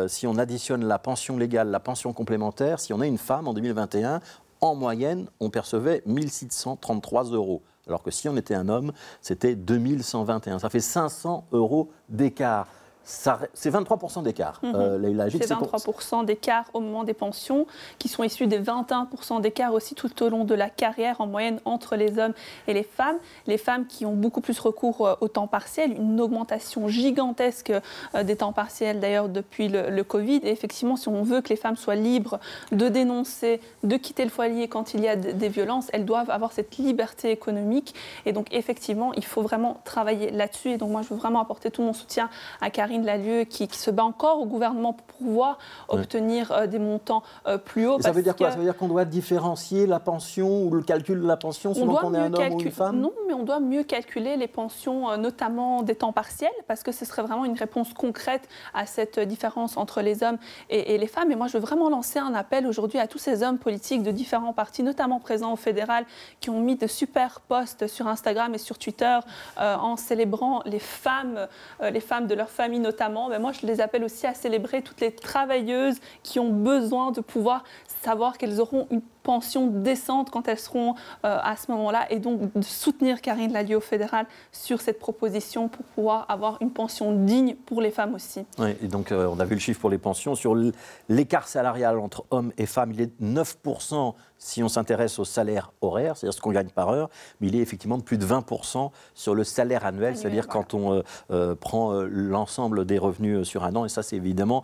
si 0.07 0.27
on 0.27 0.37
additionne 0.37 0.85
la 0.85 0.99
pension 0.99 1.37
légale, 1.37 1.69
la 1.69 1.79
pension 1.79 2.13
complémentaire, 2.13 2.79
si 2.79 2.93
on 2.93 3.01
est 3.01 3.07
une 3.07 3.17
femme 3.17 3.47
en 3.47 3.53
2021, 3.53 4.21
en 4.61 4.75
moyenne, 4.75 5.27
on 5.39 5.49
percevait 5.49 6.03
1633 6.05 7.31
euros 7.31 7.61
alors 7.87 8.03
que 8.03 8.11
si 8.11 8.29
on 8.29 8.37
était 8.37 8.55
un 8.55 8.69
homme, 8.69 8.91
c'était 9.21 9.55
2121. 9.55 10.59
Ça 10.59 10.69
fait 10.69 10.79
500 10.79 11.47
euros 11.51 11.91
d'écart 12.09 12.67
c'est 13.03 13.71
23% 13.71 14.23
d'écart. 14.23 14.59
Mhm. 14.63 14.73
Euh, 14.75 15.29
c'est 15.31 15.49
23% 15.49 16.23
d'écart 16.23 16.65
au 16.73 16.79
moment 16.79 17.03
des 17.03 17.13
pensions, 17.13 17.65
qui 17.97 18.07
sont 18.07 18.23
issus 18.23 18.47
des 18.47 18.59
21% 18.59 19.41
d'écart 19.41 19.73
aussi 19.73 19.95
tout 19.95 20.23
au 20.23 20.29
long 20.29 20.45
de 20.45 20.53
la 20.53 20.69
carrière 20.69 21.19
en 21.19 21.27
moyenne 21.27 21.59
entre 21.65 21.95
les 21.95 22.19
hommes 22.19 22.33
et 22.67 22.73
les 22.73 22.83
femmes. 22.83 23.17
Les 23.47 23.57
femmes 23.57 23.85
qui 23.87 24.05
ont 24.05 24.15
beaucoup 24.15 24.41
plus 24.41 24.59
recours 24.59 25.07
euh, 25.07 25.15
au 25.21 25.27
temps 25.27 25.47
partiel, 25.47 25.93
une 25.93 26.21
augmentation 26.21 26.87
gigantesque 26.87 27.73
euh, 28.15 28.23
des 28.23 28.37
temps 28.37 28.53
partiels 28.53 28.99
d'ailleurs 28.99 29.29
depuis 29.29 29.67
le, 29.67 30.01
Covid. 30.01 30.41
Et 30.43 30.49
effectivement, 30.49 30.95
si 30.95 31.09
on 31.09 31.21
veut 31.21 31.41
que 31.41 31.49
les 31.49 31.55
femmes 31.55 31.75
soient 31.75 31.95
libres 31.95 32.39
de 32.71 32.89
dénoncer, 32.89 33.61
de 33.83 33.97
quitter 33.97 34.23
le 34.23 34.31
foyer 34.31 34.67
quand 34.67 34.95
il 34.95 35.01
y 35.01 35.07
a 35.07 35.15
des 35.15 35.47
violences, 35.47 35.89
elles 35.93 36.05
doivent 36.05 36.31
avoir 36.31 36.51
cette 36.51 36.77
liberté 36.77 37.29
économique. 37.29 37.93
Et 38.25 38.33
donc 38.33 38.47
effectivement, 38.51 39.13
il 39.13 39.23
faut 39.23 39.43
vraiment 39.43 39.79
travailler 39.85 40.31
là-dessus. 40.31 40.71
Et 40.71 40.77
donc 40.77 40.89
moi, 40.89 41.01
je 41.03 41.09
veux 41.09 41.17
vraiment 41.17 41.39
apporter 41.39 41.69
tout 41.69 41.83
mon 41.83 41.93
soutien 41.93 42.29
à 42.61 42.71
Karine 42.91 43.01
de 43.03 43.07
la 43.07 43.17
Lieu 43.17 43.43
qui, 43.45 43.69
se 43.71 43.89
bat 43.89 44.03
encore 44.03 44.41
au 44.41 44.45
gouvernement 44.45 44.91
pour 44.91 45.05
pouvoir 45.05 45.57
obtenir 45.87 46.51
euh, 46.51 46.67
des 46.67 46.77
montants 46.77 47.23
euh, 47.47 47.57
plus 47.57 47.87
hauts. 47.87 48.01
Ça 48.01 48.11
veut 48.11 48.21
dire 48.21 48.35
quoi 48.35 48.51
Ça 48.51 48.57
veut 48.57 48.65
dire 48.65 48.75
qu'on 48.75 48.89
doit 48.89 49.05
différencier 49.05 49.87
la 49.87 50.01
pension 50.01 50.63
ou 50.63 50.71
le 50.71 50.81
calcul 50.81 51.21
de 51.21 51.25
la 51.25 51.37
pension 51.37 51.73
selon 51.73 51.95
qu'on 51.95 52.13
est 52.13 52.17
un 52.17 52.33
homme 52.33 52.53
ou 52.53 52.59
une 52.59 52.71
femme? 52.71 52.99
Non, 52.99 53.13
mais 53.27 53.33
on 53.33 53.43
doit 53.43 53.61
mieux 53.61 53.83
calculer 53.83 54.35
les 54.35 54.47
pensions, 54.47 55.09
euh, 55.09 55.15
notamment 55.15 55.83
des 55.83 55.95
temps 55.95 56.11
partiels, 56.11 56.51
parce 56.67 56.83
que 56.83 56.91
ce 56.91 57.05
serait 57.05 57.21
vraiment 57.21 57.45
une 57.45 57.57
réponse 57.57 57.93
concrète 57.93 58.47
à 58.73 58.85
cette 58.85 59.19
différence 59.19 59.77
entre 59.77 60.01
les 60.01 60.21
hommes 60.21 60.37
et, 60.69 60.97
les 60.97 61.07
femmes. 61.07 61.31
Et 61.31 61.35
moi, 61.35 61.47
je 61.47 61.53
veux 61.53 61.63
vraiment 61.63 61.89
lancer 61.89 62.19
un 62.19 62.33
appel 62.33 62.67
aujourd'hui 62.67 62.99
à 62.99 63.07
tous 63.07 63.19
ces 63.19 63.41
hommes 63.41 63.57
politiques 63.57 64.03
de 64.03 64.11
différents 64.11 64.53
partis, 64.53 64.83
notamment 64.83 65.21
présents 65.21 65.53
au 65.53 65.57
fédéral, 65.57 66.03
qui 66.41 66.49
ont 66.49 66.59
mis 66.59 66.75
de 66.75 66.87
super 66.87 67.39
posts 67.39 67.87
sur 67.87 68.07
Instagram 68.07 68.53
et 68.53 68.57
sur 68.57 68.77
Twitter 68.77 69.19
en 69.57 69.95
célébrant 69.95 70.61
les 70.65 70.79
femmes, 70.79 71.47
les 71.81 71.99
femmes 71.99 72.27
de 72.27 72.35
leur 72.35 72.49
famille 72.49 72.80
notamment, 72.81 73.29
mais 73.29 73.39
moi 73.39 73.51
je 73.51 73.65
les 73.65 73.81
appelle 73.81 74.03
aussi 74.03 74.27
à 74.27 74.33
célébrer 74.33 74.81
toutes 74.81 75.01
les 75.01 75.11
travailleuses 75.11 75.99
qui 76.23 76.39
ont 76.39 76.49
besoin 76.49 77.11
de 77.11 77.21
pouvoir 77.21 77.63
savoir 78.03 78.37
qu'elles 78.37 78.59
auront 78.59 78.87
une 78.89 79.01
pension 79.23 79.67
décente 79.67 80.31
quand 80.31 80.47
elles 80.47 80.59
seront 80.59 80.95
euh, 81.25 81.37
à 81.41 81.55
ce 81.55 81.71
moment-là 81.71 82.11
et 82.11 82.19
donc 82.19 82.53
de 82.53 82.63
soutenir 82.63 83.21
Karine 83.21 83.53
Lallieu 83.53 83.77
au 83.77 83.81
fédéral 83.81 84.25
sur 84.51 84.81
cette 84.81 84.99
proposition 84.99 85.67
pour 85.67 85.85
pouvoir 85.85 86.25
avoir 86.29 86.57
une 86.61 86.71
pension 86.71 87.11
digne 87.11 87.55
pour 87.55 87.81
les 87.81 87.91
femmes 87.91 88.15
aussi. 88.15 88.45
Oui, 88.57 88.75
et 88.81 88.87
donc 88.87 89.11
euh, 89.11 89.27
on 89.27 89.39
a 89.39 89.45
vu 89.45 89.55
le 89.55 89.59
chiffre 89.61 89.79
pour 89.79 89.89
les 89.89 89.99
pensions. 89.99 90.35
Sur 90.35 90.55
l'écart 91.09 91.47
salarial 91.47 91.99
entre 91.99 92.25
hommes 92.31 92.51
et 92.57 92.65
femmes, 92.65 92.91
il 92.93 93.01
est 93.01 93.21
de 93.21 93.41
9% 93.41 94.13
si 94.43 94.63
on 94.63 94.69
s'intéresse 94.69 95.19
au 95.19 95.25
salaire 95.25 95.71
horaire, 95.81 96.17
c'est-à-dire 96.17 96.33
ce 96.33 96.41
qu'on 96.41 96.51
gagne 96.51 96.69
par 96.69 96.89
heure, 96.89 97.09
mais 97.39 97.47
il 97.47 97.55
est 97.55 97.59
effectivement 97.59 97.97
de 97.97 98.03
plus 98.03 98.17
de 98.17 98.25
20% 98.25 98.89
sur 99.13 99.35
le 99.35 99.43
salaire 99.43 99.85
annuel, 99.85 100.17
c'est-à-dire 100.17 100.47
quand 100.47 100.73
on 100.73 101.03
euh, 101.29 101.55
prend 101.55 101.93
l'ensemble 102.09 102.85
des 102.85 102.97
revenus 102.97 103.47
sur 103.47 103.63
un 103.63 103.75
an, 103.75 103.85
et 103.85 103.89
ça 103.89 104.03
c'est 104.03 104.15
évidemment 104.15 104.63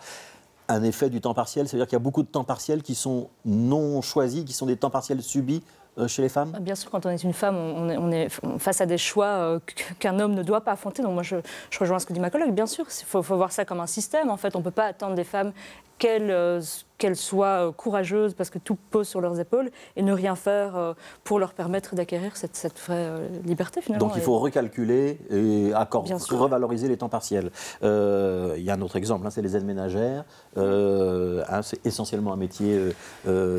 un 0.67 0.83
effet 0.83 1.09
du 1.09 1.21
temps 1.21 1.33
partiel 1.33 1.67
C'est-à-dire 1.67 1.87
qu'il 1.87 1.95
y 1.95 2.01
a 2.01 2.03
beaucoup 2.03 2.23
de 2.23 2.27
temps 2.27 2.43
partiels 2.43 2.81
qui 2.81 2.95
sont 2.95 3.29
non 3.45 4.01
choisis, 4.01 4.43
qui 4.43 4.53
sont 4.53 4.65
des 4.65 4.77
temps 4.77 4.89
partiels 4.89 5.21
subis 5.21 5.63
euh, 5.97 6.07
chez 6.07 6.21
les 6.21 6.29
femmes? 6.29 6.55
Bien 6.61 6.75
sûr, 6.75 6.91
quand 6.91 7.05
on 7.05 7.09
est 7.09 7.23
une 7.23 7.33
femme, 7.33 7.55
on 7.57 8.11
est, 8.11 8.29
face 8.59 8.81
à 8.81 8.85
des 8.85 8.97
choix 8.97 9.25
euh, 9.25 9.59
qu'un 9.99 10.19
homme 10.19 10.35
ne 10.35 10.43
doit 10.43 10.61
pas 10.61 10.73
affronter. 10.73 11.01
Donc 11.01 11.13
moi, 11.13 11.23
je, 11.23 11.37
rejoins 11.79 11.99
ce 11.99 12.05
que 12.05 12.13
dit 12.13 12.19
ma 12.19 12.29
collègue. 12.29 12.53
Bien 12.53 12.67
sûr, 12.67 12.85
il 12.87 13.05
faut, 13.05 13.23
faut, 13.23 13.35
voir 13.35 13.51
ça 13.51 13.65
comme 13.65 13.79
un 13.79 13.87
système. 13.87 14.29
En 14.29 14.37
fait, 14.37 14.55
on 14.55 14.59
ne 14.59 14.63
peut 14.63 14.71
pas 14.71 14.85
attendre 14.85 15.15
des 15.15 15.23
femmes 15.23 15.53
qu'elles 15.97 16.31
euh, 16.31 16.61
qu'elles 16.97 17.15
soient 17.15 17.71
courageuses 17.77 18.33
parce 18.33 18.49
que 18.49 18.57
tout 18.57 18.75
pose 18.89 19.07
sur 19.07 19.21
leurs 19.21 19.39
épaules 19.39 19.69
et 19.95 20.01
ne 20.01 20.13
rien 20.13 20.35
faire 20.35 20.95
pour 21.23 21.37
leur 21.37 21.53
permettre 21.53 21.93
d'acquérir 21.93 22.35
cette, 22.35 22.55
cette, 22.55 22.79
vraie 22.79 23.29
liberté 23.45 23.81
finalement. 23.81 24.07
Donc 24.07 24.15
il 24.15 24.23
faut 24.23 24.39
recalculer 24.39 25.19
et 25.29 25.71
accorder, 25.75 26.15
revaloriser 26.31 26.87
les 26.87 26.97
temps 26.97 27.09
partiels. 27.09 27.51
Il 27.83 28.63
y 28.63 28.69
a 28.71 28.73
un 28.73 28.81
autre 28.81 28.95
exemple, 28.95 29.27
hein, 29.27 29.29
c'est 29.29 29.43
les 29.43 29.55
aides 29.55 29.65
ménagères. 29.65 30.25
Hein, 30.55 31.61
c'est 31.61 31.85
essentiellement 31.85 32.33
un 32.33 32.37
métier 32.37 32.81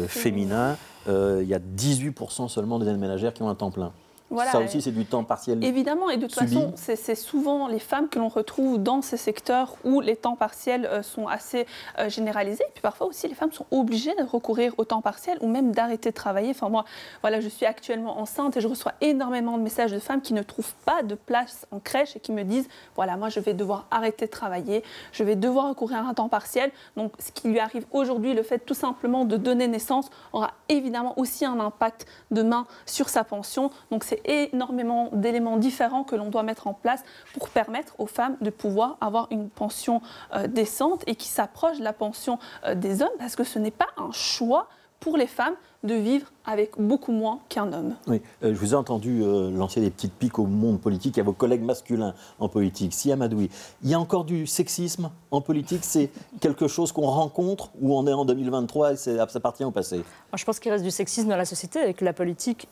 féminin. 0.08 0.76
Euh, 1.08 1.40
il 1.42 1.48
y 1.48 1.54
a 1.54 1.58
18% 1.58 2.48
seulement 2.48 2.78
des 2.78 2.88
aides 2.88 2.98
ménagères 2.98 3.32
qui 3.32 3.42
ont 3.42 3.48
un 3.48 3.54
temps 3.54 3.70
plein. 3.70 3.92
Ça 4.30 4.60
aussi, 4.60 4.82
c'est 4.82 4.92
du 4.92 5.06
temps 5.06 5.24
partiel. 5.24 5.64
Évidemment, 5.64 6.10
et 6.10 6.16
de 6.16 6.26
toute 6.26 6.34
façon, 6.34 6.72
c'est 6.76 7.14
souvent 7.14 7.66
les 7.68 7.78
femmes 7.78 8.08
que 8.08 8.18
l'on 8.18 8.28
retrouve 8.28 8.78
dans 8.82 9.00
ces 9.00 9.16
secteurs 9.16 9.76
où 9.84 10.00
les 10.00 10.16
temps 10.16 10.36
partiels 10.36 10.86
euh, 10.86 11.02
sont 11.02 11.26
assez 11.26 11.66
euh, 11.98 12.08
généralisés. 12.08 12.64
Et 12.68 12.72
puis 12.72 12.82
parfois 12.82 13.06
aussi, 13.06 13.26
les 13.26 13.34
femmes 13.34 13.52
sont 13.52 13.66
obligées 13.70 14.14
de 14.16 14.22
recourir 14.22 14.74
au 14.76 14.84
temps 14.84 15.00
partiel 15.00 15.38
ou 15.40 15.48
même 15.48 15.72
d'arrêter 15.72 16.10
de 16.10 16.14
travailler. 16.14 16.50
Enfin, 16.50 16.68
moi, 16.68 16.84
voilà, 17.22 17.40
je 17.40 17.48
suis 17.48 17.64
actuellement 17.64 18.18
enceinte 18.18 18.56
et 18.56 18.60
je 18.60 18.68
reçois 18.68 18.92
énormément 19.00 19.56
de 19.56 19.62
messages 19.62 19.92
de 19.92 19.98
femmes 19.98 20.20
qui 20.20 20.34
ne 20.34 20.42
trouvent 20.42 20.74
pas 20.84 21.02
de 21.02 21.14
place 21.14 21.66
en 21.70 21.80
crèche 21.80 22.16
et 22.16 22.20
qui 22.20 22.32
me 22.32 22.44
disent 22.44 22.68
voilà, 22.96 23.16
moi, 23.16 23.30
je 23.30 23.40
vais 23.40 23.54
devoir 23.54 23.86
arrêter 23.90 24.26
de 24.26 24.30
travailler, 24.30 24.82
je 25.12 25.24
vais 25.24 25.36
devoir 25.36 25.68
recourir 25.68 25.98
à 25.98 26.08
un 26.08 26.14
temps 26.14 26.28
partiel. 26.28 26.70
Donc, 26.96 27.12
ce 27.18 27.32
qui 27.32 27.48
lui 27.48 27.60
arrive 27.60 27.86
aujourd'hui, 27.92 28.34
le 28.34 28.42
fait 28.42 28.58
tout 28.58 28.74
simplement 28.74 29.24
de 29.24 29.36
donner 29.36 29.68
naissance, 29.68 30.10
aura 30.32 30.52
évidemment 30.68 31.18
aussi 31.18 31.44
un 31.44 31.58
impact 31.60 32.06
demain 32.30 32.66
sur 32.84 33.08
sa 33.08 33.24
pension. 33.24 33.70
Donc, 33.90 34.04
c'est 34.04 34.17
énormément 34.24 35.10
d'éléments 35.12 35.56
différents 35.56 36.04
que 36.04 36.16
l'on 36.16 36.28
doit 36.28 36.42
mettre 36.42 36.66
en 36.66 36.74
place 36.74 37.02
pour 37.34 37.48
permettre 37.48 37.94
aux 37.98 38.06
femmes 38.06 38.36
de 38.40 38.50
pouvoir 38.50 38.96
avoir 39.00 39.28
une 39.30 39.48
pension 39.48 40.00
euh, 40.34 40.46
décente 40.46 41.04
et 41.06 41.14
qui 41.14 41.28
s'approche 41.28 41.78
de 41.78 41.84
la 41.84 41.92
pension 41.92 42.38
euh, 42.64 42.74
des 42.74 43.02
hommes 43.02 43.08
parce 43.18 43.36
que 43.36 43.44
ce 43.44 43.58
n'est 43.58 43.70
pas 43.70 43.88
un 43.96 44.12
choix 44.12 44.68
pour 45.00 45.16
les 45.16 45.28
femmes 45.28 45.54
de 45.84 45.94
vivre 45.94 46.26
avec 46.44 46.72
beaucoup 46.76 47.12
moins 47.12 47.38
qu'un 47.48 47.72
homme. 47.72 47.94
Oui, 48.08 48.20
euh, 48.42 48.52
je 48.52 48.58
vous 48.58 48.72
ai 48.72 48.76
entendu 48.76 49.22
lancer 49.22 49.80
des 49.80 49.90
petites 49.90 50.12
piques 50.12 50.40
au 50.40 50.46
monde 50.46 50.80
politique, 50.80 51.18
à 51.18 51.22
vos 51.22 51.32
collègues 51.32 51.62
masculins 51.62 52.14
en 52.40 52.48
politique. 52.48 52.92
Si 52.92 53.12
Amadoui, 53.12 53.48
il 53.84 53.88
y 53.88 53.94
a 53.94 54.00
encore 54.00 54.24
du 54.24 54.48
sexisme 54.48 55.10
en 55.30 55.40
politique? 55.40 55.84
C'est 55.84 56.10
quelque 56.40 56.66
chose 56.66 56.90
qu'on 56.90 57.06
rencontre 57.06 57.70
ou 57.80 57.96
on 57.96 58.08
est 58.08 58.12
en 58.12 58.24
2023 58.24 58.94
et 58.94 58.96
ça 58.96 59.22
appartient 59.22 59.64
au 59.64 59.70
passé? 59.70 60.02
Je 60.34 60.44
pense 60.44 60.58
qu'il 60.58 60.72
reste 60.72 60.84
du 60.84 60.90
sexisme 60.90 61.28
dans 61.28 61.36
la 61.36 61.44
société 61.44 61.88
et 61.88 61.94
que 61.94 62.04
la 62.04 62.12
politique 62.12 62.66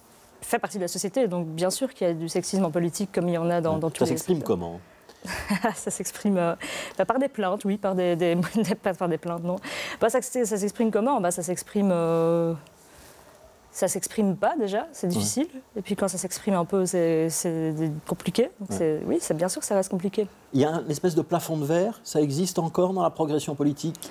fait 0.47 0.59
partie 0.59 0.79
de 0.79 0.83
la 0.83 0.89
société. 0.89 1.29
Donc 1.29 1.47
bien 1.49 1.71
sûr 1.71 1.93
qu'il 1.93 2.07
y 2.07 2.11
a 2.11 2.15
du 2.15 2.29
sexisme 2.29 2.65
en 2.65 2.71
politique 2.71 3.11
comme 3.13 3.29
il 3.29 3.35
y 3.35 3.39
en 3.39 3.51
a 3.51 3.61
dans, 3.61 3.79
dans 3.79 3.91
tous 3.91 4.05
les... 4.05 4.11
Ça 4.11 4.13
s'exprime 4.13 4.43
comment 4.43 4.81
ça 5.75 5.91
s'exprime 5.91 6.39
euh, 6.39 6.55
bah, 6.97 7.05
par 7.05 7.19
des 7.19 7.29
plaintes, 7.29 7.65
oui, 7.65 7.79
par 7.79 7.97
des, 7.97 8.15
des 8.15 8.37
pas 8.83 8.95
par 8.95 9.09
des 9.09 9.19
plaintes, 9.19 9.43
non. 9.43 9.57
Bah, 10.01 10.09
ça, 10.09 10.23
ça 10.23 10.45
s'exprime 10.57 10.93
comment? 10.93 11.21
Bah, 11.21 11.33
Ça 11.33 11.43
s'exprime 11.43 11.91
euh, 11.91 12.55
ça 13.73 13.89
s'exprime 13.89 14.37
pas 14.37 14.57
déjà, 14.57 14.87
c'est 14.93 15.09
difficile. 15.09 15.49
Et 15.75 15.83
puis 15.83 15.97
quand 15.97 16.09
ça 16.09 16.17
s'exprime 16.17 16.55
un 16.55 16.65
peu, 16.65 16.87
c'est 16.87 17.29
compliqué. 18.07 18.51
Donc 18.61 18.81
oui, 19.07 19.19
c'est 19.21 19.37
bien 19.37 19.49
sûr 19.49 19.61
que 19.61 19.67
ça 19.67 19.75
reste 19.75 19.91
compliqué. 19.91 20.29
Il 20.55 20.61
y 20.61 20.65
a 20.65 20.71
une 20.71 20.91
espèce 20.91 21.15
de 21.15 21.23
plafond 21.23 21.59
de 21.59 21.65
verre, 21.65 22.01
ça 22.03 22.23
existe 22.23 22.59
encore 22.59 22.95
dans 22.95 23.03
la 23.03 23.11
progression 23.11 23.55
politique? 23.55 24.11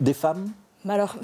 Des 0.00 0.14
femmes? 0.14 0.52
Alors, 0.88 1.16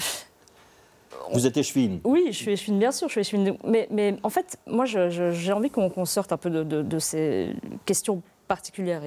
vous 1.33 1.47
êtes 1.47 1.57
échevine 1.57 2.01
Oui, 2.05 2.27
je 2.29 2.37
suis 2.37 2.53
échevine, 2.53 2.79
bien 2.79 2.93
sûr, 2.93 3.09
je 3.09 3.13
suis 3.13 3.21
échevine. 3.21 3.57
Mais, 3.65 3.89
mais 3.91 4.17
en 4.23 4.31
fait, 4.31 4.59
moi, 4.67 4.85
j'ai 4.85 5.53
envie 5.53 5.71
qu'on 5.71 6.05
sorte 6.05 6.33
un 6.33 6.37
peu 6.37 6.51
de, 6.51 6.63
de, 6.63 6.99
ces 6.99 7.55
questions 7.85 8.23
particulières. 8.49 9.03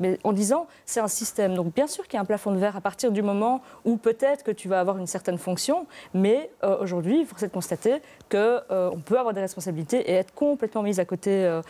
Mais 0.00 0.18
en 0.24 0.32
disant, 0.32 0.66
c'est 0.86 1.00
un 1.00 1.08
système. 1.08 1.54
Donc, 1.54 1.74
bien 1.74 1.86
sûr 1.86 2.04
qu'il 2.04 2.14
y 2.14 2.18
a 2.18 2.20
un 2.20 2.24
plafond 2.24 2.52
de 2.52 2.58
verre 2.58 2.76
à 2.76 2.80
partir 2.80 3.12
du 3.12 3.22
moment 3.22 3.60
où 3.84 3.96
peut-être 3.96 4.42
que 4.42 4.50
tu 4.50 4.68
vas 4.68 4.80
avoir 4.80 4.98
une 4.98 5.06
certaine 5.06 5.38
fonction, 5.38 5.86
mais 6.12 6.50
euh, 6.64 6.78
aujourd'hui, 6.80 7.20
il 7.20 7.26
faut 7.26 7.36
constater 7.48 8.00
qu'on 8.30 8.60
euh, 8.70 8.90
peut 9.04 9.18
avoir 9.18 9.34
des 9.34 9.40
responsabilités 9.40 10.10
et 10.10 10.14
être 10.14 10.34
complètement 10.34 10.82
mise 10.82 10.98
à 10.98 11.04
côté. 11.04 11.44
Euh, 11.44 11.62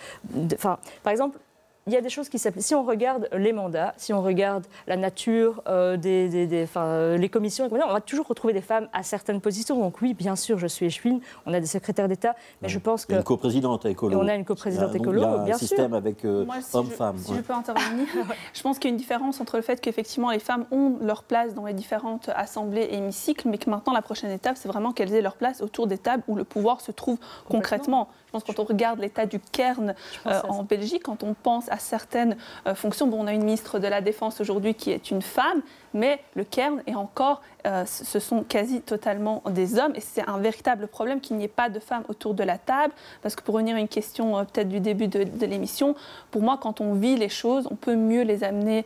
enfin, 0.55 0.79
par 1.03 1.12
exemple, 1.12 1.38
il 1.87 1.93
y 1.93 1.97
a 1.97 2.00
des 2.00 2.09
choses 2.09 2.29
qui 2.29 2.38
s'appliquent. 2.38 2.64
Si 2.64 2.75
on 2.75 2.83
regarde 2.83 3.29
les 3.33 3.53
mandats, 3.53 3.93
si 3.97 4.12
on 4.12 4.23
regarde 4.23 4.67
la 4.87 4.97
nature 4.97 5.62
euh, 5.69 5.97
des, 5.97 6.47
des, 6.47 6.67
euh, 6.76 7.17
les 7.19 7.29
commissions, 7.29 7.69
on 7.71 7.76
va 7.76 8.00
toujours 8.00 8.26
retrouver 8.26 8.55
des 8.55 8.62
femmes 8.62 8.88
à 8.93 9.03
certaines 9.03 9.41
positions. 9.41 9.79
Donc 9.79 10.00
oui, 10.00 10.14
bien 10.14 10.35
sûr, 10.37 10.59
je 10.59 10.67
suis 10.67 10.87
échevine. 10.87 11.21
On 11.45 11.53
a 11.53 11.61
des 11.61 11.67
secrétaires 11.67 12.09
d'État, 12.09 12.35
mais 12.62 12.69
je 12.69 12.79
pense 12.79 13.05
que 13.05 13.14
une 13.14 13.23
coprésidente 13.23 13.85
écolo. 13.85 14.19
on 14.19 14.29
a 14.29 14.35
une 14.35 14.45
coprésidente 14.45 14.95
écolo, 14.95 15.21
bien 15.21 15.31
sûr. 15.31 15.43
Il 15.45 15.49
y 15.49 15.53
a 15.53 15.55
un 15.55 15.59
système 15.59 15.95
avec 15.95 16.25
euh, 16.25 16.47
hommes-femmes. 16.73 17.19
Si, 17.19 17.35
je, 17.35 17.41
peux 17.41 17.53
intervenir, 17.53 18.07
je 18.55 18.62
pense 18.62 18.79
qu'il 18.79 18.91
y 18.91 18.93
a 18.93 18.95
une 18.95 18.99
différence 18.99 19.41
entre 19.41 19.57
le 19.57 19.62
fait 19.62 19.81
qu'effectivement 19.81 20.31
les 20.31 20.38
femmes 20.38 20.64
ont 20.71 20.97
leur 21.03 21.23
place 21.23 21.55
dans 21.55 21.67
les 21.67 21.75
différentes 21.75 22.31
assemblées 22.35 22.83
et 22.83 22.97
hémicycles, 22.97 23.49
mais 23.49 23.59
que 23.59 23.69
maintenant 23.69 23.93
la 23.93 24.03
prochaine 24.03 24.31
étape, 24.31 24.57
c'est 24.57 24.69
vraiment 24.69 24.93
qu'elles 24.93 25.12
aient 25.12 25.23
leur 25.23 25.37
place 25.37 25.61
autour 25.61 25.87
des 25.87 25.99
tables 25.99 26.23
où 26.29 26.35
le 26.35 26.45
pouvoir 26.45 26.81
se 26.81 26.93
trouve 26.93 27.19
concrètement. 27.49 28.09
Je 28.35 28.41
pense 28.41 28.49
que 28.49 28.53
quand 28.53 28.64
on 28.64 28.67
regarde 28.67 28.99
l'état 28.99 29.26
du 29.26 29.38
Cairn 29.38 29.95
en 30.25 30.64
Belgique, 30.64 31.05
quand 31.05 31.23
on 31.23 31.35
pense 31.35 31.71
à 31.71 31.79
certaines 31.79 32.37
euh, 32.67 32.75
fonctions. 32.75 33.07
Bon, 33.07 33.23
on 33.23 33.29
a 33.29 33.33
une 33.33 33.45
ministre 33.45 33.79
de 33.79 33.87
la 33.87 34.00
Défense 34.00 34.41
aujourd'hui 34.41 34.75
qui 34.75 34.91
est 34.91 35.12
une 35.12 35.23
femme, 35.23 35.62
mais 35.93 36.21
le 36.35 36.43
cairn 36.43 36.83
est 36.88 36.97
encore, 36.97 37.43
euh, 37.66 37.85
ce 37.87 38.18
sont 38.18 38.42
quasi 38.42 38.80
totalement 38.80 39.42
des 39.50 39.78
hommes, 39.78 39.92
et 39.94 40.00
c'est 40.00 40.28
un 40.28 40.38
véritable 40.38 40.87
problème 40.87 41.21
qu'il 41.21 41.37
n'y 41.37 41.44
ait 41.44 41.49
pas 41.49 41.68
de 41.68 41.78
femmes 41.78 42.04
autour 42.09 42.35
de 42.35 42.42
la 42.42 42.59
table, 42.59 42.92
parce 43.23 43.35
que 43.35 43.42
pour 43.42 43.54
revenir 43.54 43.76
à 43.76 43.80
une 43.80 43.88
question 43.88 44.38
euh, 44.38 44.44
peut-être 44.44 44.68
du 44.68 44.80
début 44.80 45.09
de, 45.09 45.47
l'émission, 45.47 45.94
pour 46.30 46.42
moi, 46.42 46.59
quand 46.61 46.80
on 46.80 46.94
vit 46.94 47.16
les 47.16 47.28
choses, 47.28 47.68
on 47.71 47.76
peut 47.76 47.97
mieux 47.97 48.23
les 48.23 48.44
amener 48.44 48.85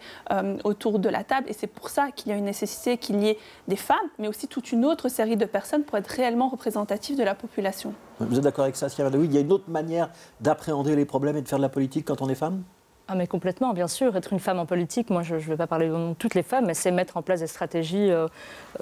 autour 0.65 0.99
de 0.99 1.09
la 1.09 1.25
table, 1.25 1.49
et 1.49 1.53
c'est 1.53 1.67
pour 1.67 1.89
ça 1.89 2.11
qu'il 2.11 2.31
y 2.31 2.35
a 2.35 2.37
une 2.37 2.45
nécessité 2.45 2.99
qu'il 2.99 3.21
y 3.21 3.29
ait 3.29 3.39
des 3.69 3.77
femmes, 3.77 3.97
mais 4.19 4.29
aussi 4.29 4.49
toute 4.49 4.73
une 4.73 4.85
autre 4.85 5.09
série 5.09 5.37
de 5.37 5.45
personnes 5.45 5.85
pour 5.85 5.99
être 5.99 6.09
réellement 6.09 6.49
représentatives 6.49 7.17
de 7.17 7.23
la 7.23 7.35
population. 7.35 7.95
Vous 8.21 8.37
êtes 8.37 8.45
d'accord 8.45 8.65
avec 8.65 8.77
ça, 8.77 8.89
Sierra 8.89 9.11
Oui, 9.11 9.27
il 9.27 9.35
y 9.35 9.39
a 9.39 9.41
une 9.41 9.53
autre 9.53 9.69
manière 9.71 10.11
d'appréhender 10.41 10.97
les 10.97 11.05
problèmes 11.05 11.37
et 11.37 11.43
de 11.43 11.49
faire 11.49 11.59
de 11.59 11.63
la 11.63 11.69
politique 11.69 12.07
quand 12.07 12.23
on 12.23 12.29
est 12.29 12.35
femme? 12.35 12.63
Ah 13.11 13.15
mais 13.15 13.27
complètement, 13.27 13.73
bien 13.73 13.89
sûr. 13.89 14.15
Être 14.17 14.35
une 14.35 14.39
femme 14.39 14.59
en 14.59 14.67
politique, 14.67 15.09
moi 15.09 15.23
je 15.23 15.37
ne 15.37 15.41
vais 15.41 15.57
pas 15.57 15.67
parler 15.67 15.89
de 15.89 16.13
toutes 16.19 16.35
les 16.35 16.43
femmes, 16.43 16.67
mais 16.67 16.75
c'est 16.75 16.91
mettre 16.91 17.17
en 17.17 17.23
place 17.23 17.41
des 17.41 17.47
stratégies 17.47 18.11
euh, 18.11 18.29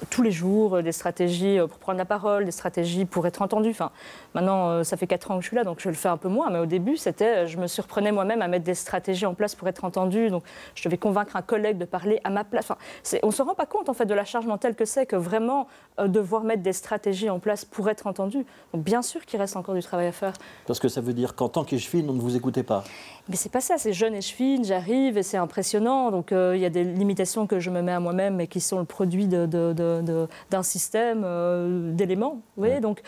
tous 0.09 0.21
les 0.21 0.31
jours, 0.31 0.75
euh, 0.75 0.81
des 0.81 0.91
stratégies 0.91 1.57
euh, 1.57 1.67
pour 1.67 1.79
prendre 1.79 1.97
la 1.97 2.03
parole, 2.03 2.43
des 2.43 2.51
stratégies 2.51 3.05
pour 3.05 3.25
être 3.25 3.41
entendue. 3.41 3.69
Enfin, 3.69 3.91
maintenant, 4.33 4.83
ça 4.83 4.97
fait 4.97 5.07
4 5.07 5.31
ans 5.31 5.37
que 5.37 5.43
je 5.43 5.47
suis 5.47 5.55
là, 5.55 5.63
donc 5.63 5.79
je 5.79 5.87
le 5.87 5.95
fais 5.95 6.09
un 6.09 6.17
peu 6.17 6.27
moins, 6.27 6.49
mais 6.49 6.59
au 6.59 6.65
début, 6.65 6.97
c'était, 6.97 7.47
je 7.47 7.57
me 7.57 7.67
surprenais 7.67 8.11
moi-même 8.11 8.41
à 8.41 8.49
mettre 8.49 8.65
des 8.65 8.75
stratégies 8.75 9.25
en 9.25 9.33
place 9.33 9.55
pour 9.55 9.69
être 9.69 9.85
entendue. 9.85 10.29
Donc 10.29 10.43
je 10.75 10.83
devais 10.83 10.97
convaincre 10.97 11.37
un 11.37 11.41
collègue 11.41 11.77
de 11.77 11.85
parler 11.85 12.19
à 12.25 12.29
ma 12.29 12.43
place. 12.43 12.69
Enfin, 12.69 12.77
on 13.23 13.27
ne 13.27 13.31
se 13.31 13.41
rend 13.41 13.55
pas 13.55 13.65
compte 13.65 13.87
en 13.87 13.93
fait 13.93 14.05
de 14.05 14.13
la 14.13 14.25
charge 14.25 14.45
mentale 14.45 14.75
que 14.75 14.83
c'est 14.83 15.05
que 15.05 15.15
vraiment 15.15 15.67
devoir 16.05 16.43
mettre 16.43 16.63
des 16.63 16.73
stratégies 16.73 17.29
en 17.29 17.39
place 17.39 17.63
pour 17.63 17.89
être 17.89 18.07
entendu. 18.07 18.45
Donc 18.73 18.83
bien 18.83 19.01
sûr 19.01 19.25
qu'il 19.25 19.39
reste 19.39 19.55
encore 19.55 19.73
du 19.73 19.81
travail 19.81 20.07
à 20.07 20.11
faire. 20.11 20.33
Parce 20.65 20.81
que 20.81 20.89
ça 20.89 20.99
veut 20.99 21.13
dire 21.13 21.33
qu'en 21.33 21.47
tant 21.47 21.63
qu'échevine, 21.63 22.09
on 22.09 22.13
ne 22.13 22.21
vous 22.21 22.35
écoutait 22.35 22.63
pas 22.63 22.83
mais 23.29 23.35
c'est 23.35 23.51
pas 23.51 23.61
ça, 23.61 23.77
c'est 23.77 23.93
jeune 23.93 24.15
et 24.17 24.21
je 24.21 24.63
j'arrive 24.63 25.17
et 25.17 25.23
c'est 25.23 25.37
impressionnant. 25.37 26.11
Donc 26.11 26.31
euh, 26.31 26.53
il 26.55 26.61
y 26.61 26.65
a 26.65 26.69
des 26.69 26.83
limitations 26.83 27.47
que 27.47 27.59
je 27.59 27.69
me 27.69 27.81
mets 27.81 27.91
à 27.91 27.99
moi-même 27.99 28.35
mais 28.35 28.47
qui 28.47 28.59
sont 28.59 28.79
le 28.79 28.85
produit 28.85 29.27
d'un 29.27 29.47
de, 29.47 30.27
système 30.63 31.23
euh, 31.23 31.91
d'éléments. 31.93 32.41
Oui, 32.57 32.79
donc 32.81 33.01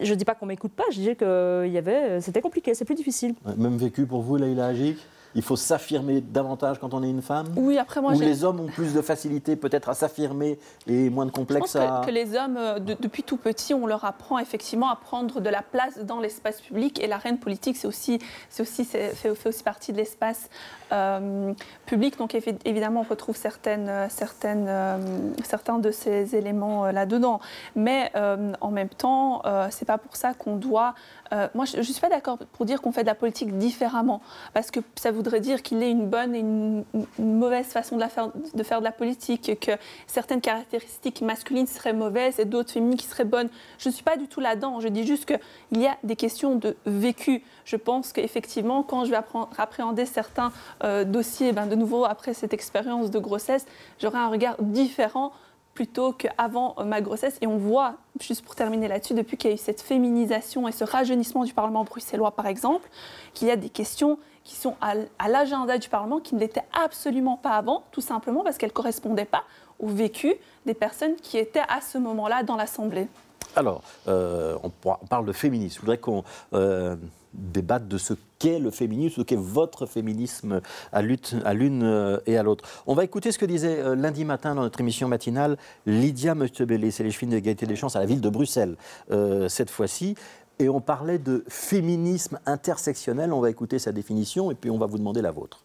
je 0.00 0.12
ne 0.12 0.18
dis 0.18 0.24
pas 0.24 0.34
qu'on 0.34 0.46
m'écoute 0.46 0.72
pas, 0.72 0.84
je 0.90 1.00
dis 1.00 1.16
que 1.16 1.66
y 1.66 1.78
avait, 1.78 2.20
c'était 2.20 2.40
compliqué, 2.40 2.74
c'est 2.74 2.84
plus 2.84 2.94
difficile. 2.94 3.34
Même 3.56 3.76
vécu 3.76 4.06
pour 4.06 4.22
vous, 4.22 4.36
Leïla 4.36 4.66
Agic 4.66 4.98
il 5.36 5.42
faut 5.42 5.54
s'affirmer 5.54 6.22
davantage 6.22 6.78
quand 6.80 6.94
on 6.94 7.02
est 7.02 7.10
une 7.10 7.20
femme 7.20 7.46
Oui, 7.56 7.76
après 7.76 8.00
moi, 8.00 8.14
Ou 8.14 8.20
les 8.20 8.42
hommes 8.42 8.58
ont 8.58 8.66
plus 8.66 8.94
de 8.94 9.02
facilité 9.02 9.54
peut-être 9.54 9.90
à 9.90 9.94
s'affirmer 9.94 10.58
et 10.86 11.10
moins 11.10 11.26
de 11.26 11.30
complexe 11.30 11.74
Je 11.74 11.78
pense 11.78 12.06
que, 12.06 12.10
les 12.10 12.34
hommes, 12.34 12.56
euh, 12.56 12.78
depuis 12.78 13.22
tout 13.22 13.36
petit, 13.36 13.74
on 13.74 13.86
leur 13.86 14.06
apprend 14.06 14.38
effectivement 14.38 14.88
à 14.88 14.96
prendre 14.96 15.40
de 15.40 15.50
la 15.50 15.60
place 15.60 15.98
dans 15.98 16.20
l'espace 16.20 16.62
public. 16.62 16.98
Et 17.02 17.06
l'arène 17.06 17.38
politique, 17.38 17.76
c'est 17.76 17.86
aussi, 17.86 18.18
c'est 18.48 18.62
aussi, 18.62 18.86
fait, 18.86 19.14
fait, 19.14 19.30
aussi 19.46 19.62
partie 19.62 19.92
de 19.92 19.98
l'espace 19.98 20.48
euh, 20.92 21.52
public. 21.86 22.18
Donc 22.18 22.36
évidemment, 22.64 23.00
on 23.00 23.10
retrouve 23.10 23.36
certaines, 23.36 23.88
euh, 23.88 24.08
certains 24.08 25.78
de 25.78 25.90
ces 25.90 26.36
éléments 26.36 26.86
là-dedans. 26.86 27.40
Mais 27.74 28.12
en 28.14 28.70
même 28.70 28.88
temps, 28.88 29.42
c'est 29.70 29.84
pas 29.84 29.98
pour 29.98 30.16
ça 30.16 30.34
qu'on 30.34 30.56
doit 30.56 30.94
euh, 31.32 31.48
moi, 31.54 31.64
je 31.64 31.78
ne 31.78 31.82
suis 31.82 32.00
pas 32.00 32.08
d'accord 32.08 32.38
pour 32.52 32.66
dire 32.66 32.80
qu'on 32.80 32.92
fait 32.92 33.02
de 33.02 33.08
la 33.08 33.14
politique 33.14 33.56
différemment, 33.58 34.20
parce 34.54 34.70
que 34.70 34.80
ça 34.94 35.10
voudrait 35.10 35.40
dire 35.40 35.62
qu'il 35.62 35.82
ait 35.82 35.90
une 35.90 36.08
bonne 36.08 36.34
et 36.34 36.40
une, 36.40 36.84
mauvaise 37.18 37.66
façon 37.66 37.96
de, 37.96 38.04
faire, 38.04 38.30
de, 38.54 38.62
faire, 38.62 38.80
de 38.80 38.84
la 38.84 38.92
politique, 38.92 39.58
que 39.60 39.72
certaines 40.06 40.40
caractéristiques 40.40 41.22
masculines 41.22 41.66
seraient 41.66 41.92
mauvaises 41.92 42.38
et 42.38 42.44
d'autres 42.44 42.72
féminines 42.72 42.96
qui 42.96 43.06
seraient 43.06 43.24
bonnes. 43.24 43.48
Je 43.78 43.88
ne 43.88 43.94
suis 43.94 44.04
pas 44.04 44.16
du 44.16 44.28
tout 44.28 44.40
là-dedans. 44.40 44.80
Je 44.80 44.88
dis 44.88 45.06
juste 45.06 45.26
qu'il 45.26 45.80
y 45.80 45.86
a 45.86 45.96
des 46.04 46.16
questions 46.16 46.56
de 46.56 46.76
vécu. 46.86 47.42
Je 47.66 47.76
pense 47.76 48.12
qu'effectivement, 48.12 48.84
quand 48.84 49.04
je 49.04 49.10
vais 49.10 49.18
appréhender 49.58 50.06
certains 50.06 50.52
euh, 50.84 51.04
dossiers, 51.04 51.52
ben, 51.52 51.66
de 51.66 51.74
nouveau, 51.74 52.04
après 52.04 52.32
cette 52.32 52.54
expérience 52.54 53.10
de 53.10 53.18
grossesse, 53.18 53.66
j'aurai 54.00 54.18
un 54.18 54.28
regard 54.28 54.54
différent 54.60 55.32
plutôt 55.74 56.12
qu'avant 56.12 56.76
euh, 56.78 56.84
ma 56.84 57.00
grossesse. 57.00 57.36
Et 57.40 57.48
on 57.48 57.58
voit, 57.58 57.96
juste 58.20 58.44
pour 58.44 58.54
terminer 58.54 58.86
là-dessus, 58.86 59.14
depuis 59.14 59.36
qu'il 59.36 59.50
y 59.50 59.52
a 59.52 59.56
eu 59.56 59.58
cette 59.58 59.82
féminisation 59.82 60.68
et 60.68 60.72
ce 60.72 60.84
rajeunissement 60.84 61.44
du 61.44 61.52
Parlement 61.52 61.82
bruxellois, 61.82 62.30
par 62.30 62.46
exemple, 62.46 62.88
qu'il 63.34 63.48
y 63.48 63.50
a 63.50 63.56
des 63.56 63.68
questions 63.68 64.16
qui 64.44 64.54
sont 64.54 64.76
à, 64.80 65.28
l'agenda 65.28 65.76
du 65.76 65.88
Parlement 65.88 66.20
qui 66.20 66.36
ne 66.36 66.40
l'étaient 66.40 66.64
absolument 66.72 67.36
pas 67.36 67.50
avant, 67.50 67.82
tout 67.90 68.00
simplement 68.00 68.44
parce 68.44 68.58
qu'elles 68.58 68.70
ne 68.70 68.74
correspondaient 68.74 69.24
pas 69.24 69.42
au 69.78 69.88
vécu 69.88 70.34
des 70.64 70.74
personnes 70.74 71.16
qui 71.16 71.38
étaient 71.38 71.64
à 71.68 71.80
ce 71.80 71.98
moment-là 71.98 72.42
dans 72.42 72.56
l'Assemblée. 72.56 73.08
Alors, 73.54 73.82
euh, 74.08 74.56
on, 74.62 74.70
parle 75.06 75.24
de 75.26 75.32
féminisme. 75.32 75.76
Je 75.76 75.80
voudrais 75.80 75.98
qu'on 75.98 76.24
euh, 76.52 76.96
débattre 77.36 77.86
de 77.86 77.98
ce 77.98 78.14
qu'est 78.38 78.58
le 78.58 78.70
féminisme, 78.70 79.16
ce 79.16 79.22
qu'est 79.22 79.36
votre 79.36 79.86
féminisme 79.86 80.60
à 80.92 81.02
l'une 81.02 81.82
euh, 81.82 82.18
et 82.26 82.36
à 82.36 82.42
l'autre. 82.42 82.64
On 82.86 82.94
va 82.94 83.04
écouter 83.04 83.32
ce 83.32 83.38
que 83.38 83.46
disait 83.46 83.80
euh, 83.80 83.94
lundi 83.94 84.24
matin 84.24 84.54
dans 84.54 84.62
notre 84.62 84.80
émission 84.80 85.08
matinale 85.08 85.56
Lydia 85.86 86.34
Meustebele, 86.34 86.90
c'est 86.92 87.04
les 87.04 87.10
chevines 87.10 87.30
d'égalité 87.30 87.66
des 87.66 87.76
chances 87.76 87.96
à 87.96 88.00
la 88.00 88.06
ville 88.06 88.20
de 88.20 88.28
Bruxelles 88.28 88.76
euh, 89.10 89.48
cette 89.48 89.70
fois-ci. 89.70 90.14
Et 90.58 90.68
on 90.70 90.80
parlait 90.80 91.18
de 91.18 91.44
féminisme 91.48 92.38
intersectionnel. 92.46 93.32
On 93.32 93.40
va 93.40 93.50
écouter 93.50 93.78
sa 93.78 93.92
définition 93.92 94.50
et 94.50 94.54
puis 94.54 94.70
on 94.70 94.78
va 94.78 94.86
vous 94.86 94.96
demander 94.96 95.20
la 95.20 95.30
vôtre. 95.30 95.62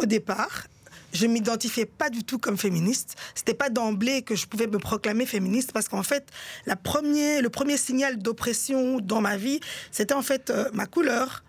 Au 0.00 0.06
départ, 0.06 0.66
je 1.12 1.26
m'identifiais 1.26 1.86
pas 1.86 2.10
du 2.10 2.24
tout 2.24 2.38
comme 2.38 2.58
féministe. 2.58 3.16
C'était 3.34 3.54
pas 3.54 3.70
d'emblée 3.70 4.22
que 4.22 4.34
je 4.34 4.46
pouvais 4.46 4.66
me 4.66 4.78
proclamer 4.78 5.26
féministe 5.26 5.72
parce 5.72 5.88
qu'en 5.88 6.02
fait, 6.02 6.28
la 6.66 6.74
le 6.74 7.48
premier 7.48 7.76
signal 7.76 8.18
d'oppression 8.18 8.98
dans 9.00 9.20
ma 9.20 9.36
vie, 9.36 9.60
c'était 9.90 10.14
en 10.14 10.22
fait 10.22 10.50
euh, 10.50 10.68
ma 10.72 10.86
couleur, 10.86 11.42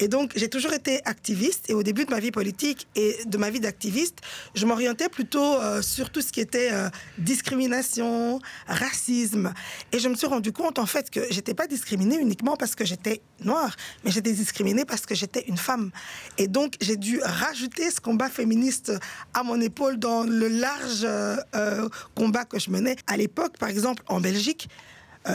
et 0.00 0.08
donc, 0.08 0.32
j'ai 0.34 0.48
toujours 0.48 0.72
été 0.72 1.00
activiste. 1.04 1.70
Et 1.70 1.74
au 1.74 1.82
début 1.82 2.04
de 2.04 2.10
ma 2.10 2.18
vie 2.18 2.32
politique 2.32 2.88
et 2.96 3.16
de 3.26 3.38
ma 3.38 3.50
vie 3.50 3.60
d'activiste, 3.60 4.18
je 4.54 4.66
m'orientais 4.66 5.08
plutôt 5.08 5.54
euh, 5.60 5.82
sur 5.82 6.10
tout 6.10 6.20
ce 6.20 6.32
qui 6.32 6.40
était 6.40 6.70
euh, 6.72 6.88
discrimination, 7.18 8.40
racisme. 8.66 9.54
Et 9.92 9.98
je 9.98 10.08
me 10.08 10.14
suis 10.14 10.26
rendu 10.26 10.52
compte, 10.52 10.78
en 10.78 10.86
fait, 10.86 11.10
que 11.10 11.20
j'étais 11.30 11.54
pas 11.54 11.66
discriminée 11.66 12.18
uniquement 12.18 12.56
parce 12.56 12.74
que 12.74 12.84
j'étais 12.84 13.20
noire, 13.40 13.76
mais 14.04 14.10
j'étais 14.10 14.32
discriminée 14.32 14.84
parce 14.84 15.06
que 15.06 15.14
j'étais 15.14 15.44
une 15.46 15.58
femme. 15.58 15.90
Et 16.38 16.48
donc, 16.48 16.74
j'ai 16.80 16.96
dû 16.96 17.20
rajouter 17.22 17.90
ce 17.90 18.00
combat 18.00 18.28
féministe 18.28 18.92
à 19.32 19.44
mon 19.44 19.60
épaule 19.60 19.98
dans 19.98 20.24
le 20.24 20.48
large 20.48 21.04
euh, 21.04 21.88
combat 22.16 22.44
que 22.44 22.58
je 22.58 22.70
menais. 22.70 22.96
À 23.06 23.16
l'époque, 23.16 23.58
par 23.58 23.68
exemple, 23.68 24.02
en 24.08 24.20
Belgique, 24.20 24.68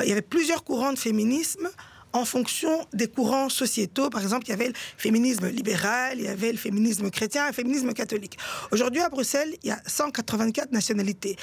il 0.03 0.07
y 0.07 0.11
avait 0.11 0.21
plusieurs 0.21 0.63
courants 0.63 0.93
de 0.93 0.99
féminisme 0.99 1.67
en 2.13 2.25
fonction 2.25 2.85
des 2.93 3.07
courants 3.07 3.49
sociétaux. 3.49 4.09
Par 4.09 4.21
exemple, 4.21 4.45
il 4.47 4.49
y 4.49 4.53
avait 4.53 4.67
le 4.67 4.73
féminisme 4.97 5.47
libéral, 5.47 6.17
il 6.17 6.25
y 6.25 6.27
avait 6.27 6.51
le 6.51 6.57
féminisme 6.57 7.09
chrétien, 7.09 7.47
le 7.47 7.53
féminisme 7.53 7.93
catholique. 7.93 8.37
Aujourd'hui, 8.71 9.01
à 9.01 9.09
Bruxelles, 9.09 9.55
il 9.63 9.69
y 9.69 9.71
a 9.71 9.79
184 9.85 10.71
nationalités. 10.71 11.35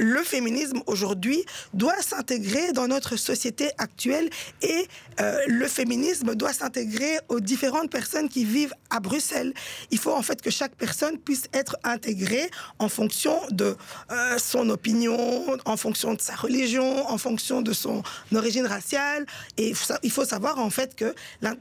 Le 0.00 0.22
féminisme 0.22 0.80
aujourd'hui 0.86 1.44
doit 1.74 2.00
s'intégrer 2.00 2.72
dans 2.72 2.88
notre 2.88 3.16
société 3.16 3.68
actuelle 3.76 4.30
et 4.62 4.88
euh, 5.20 5.38
le 5.46 5.68
féminisme 5.68 6.34
doit 6.34 6.54
s'intégrer 6.54 7.18
aux 7.28 7.40
différentes 7.40 7.90
personnes 7.90 8.30
qui 8.30 8.46
vivent 8.46 8.72
à 8.88 9.00
Bruxelles. 9.00 9.52
Il 9.90 9.98
faut 9.98 10.12
en 10.12 10.22
fait 10.22 10.40
que 10.40 10.50
chaque 10.50 10.74
personne 10.74 11.18
puisse 11.18 11.48
être 11.52 11.76
intégrée 11.84 12.50
en 12.78 12.88
fonction 12.88 13.38
de 13.50 13.76
euh, 14.10 14.38
son 14.38 14.70
opinion, 14.70 15.46
en 15.66 15.76
fonction 15.76 16.14
de 16.14 16.20
sa 16.20 16.34
religion, 16.34 17.06
en 17.10 17.18
fonction 17.18 17.60
de 17.60 17.74
son 17.74 18.02
origine 18.34 18.66
raciale. 18.66 19.26
Et 19.58 19.74
il 20.02 20.10
faut 20.10 20.24
savoir 20.24 20.58
en 20.58 20.70
fait 20.70 20.96
que 20.96 21.14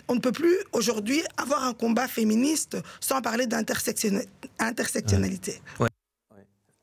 on 0.07 0.15
ne 0.15 0.19
peut 0.19 0.31
plus 0.31 0.55
aujourd'hui 0.71 1.21
avoir 1.35 1.65
un 1.65 1.73
combat 1.73 2.07
féministe 2.07 2.77
sans 3.01 3.21
parler 3.21 3.47
d'intersectionnalité. 3.47 5.61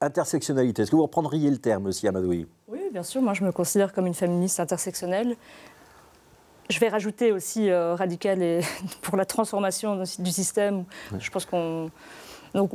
Intersectionnalité, 0.07 0.83
est-ce 0.83 0.93
que 0.93 0.97
vous 0.97 1.03
reprendriez 1.03 1.51
le 1.51 1.59
terme 1.59 1.87
aussi, 1.87 2.07
Amadoui 2.07 2.47
Oui, 2.69 2.79
bien 2.93 3.03
sûr. 3.03 3.21
Moi, 3.21 3.35
je 3.35 3.43
me 3.43 3.51
considère 3.51 3.93
comme 3.93 4.07
une 4.07 4.15
féministe 4.15 4.61
intersectionnelle. 4.61 5.37
Je 6.71 6.79
vais 6.79 6.89
rajouter 6.89 7.33
aussi 7.33 7.71
euh, 7.71 7.97
radical 7.97 8.41
et 8.41 8.61
pour 9.03 9.17
la 9.17 9.25
transformation 9.25 10.01
du 10.19 10.31
système. 10.31 10.85
Je 11.19 11.29
pense 11.31 11.45
qu'on. 11.45 11.91
Donc, 12.55 12.71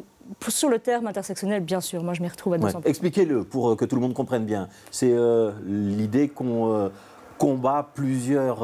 sur 0.50 0.67
le 0.67 0.79
terme 0.79 1.07
intersectionnel, 1.07 1.63
bien 1.63 1.79
sûr, 1.79 2.03
moi 2.03 2.13
je 2.13 2.21
m'y 2.21 2.27
retrouve 2.27 2.53
à 2.53 2.57
200%. 2.57 2.81
Expliquez-le 2.83 3.45
pour 3.45 3.69
euh, 3.69 3.75
que 3.77 3.85
tout 3.85 3.95
le 3.95 4.01
monde 4.01 4.13
comprenne 4.13 4.43
bien. 4.43 4.67
C'est 4.91 5.11
euh, 5.11 5.51
l'idée 5.65 6.27
qu'on 6.27 6.91
combat 7.38 7.89
plusieurs 7.95 8.61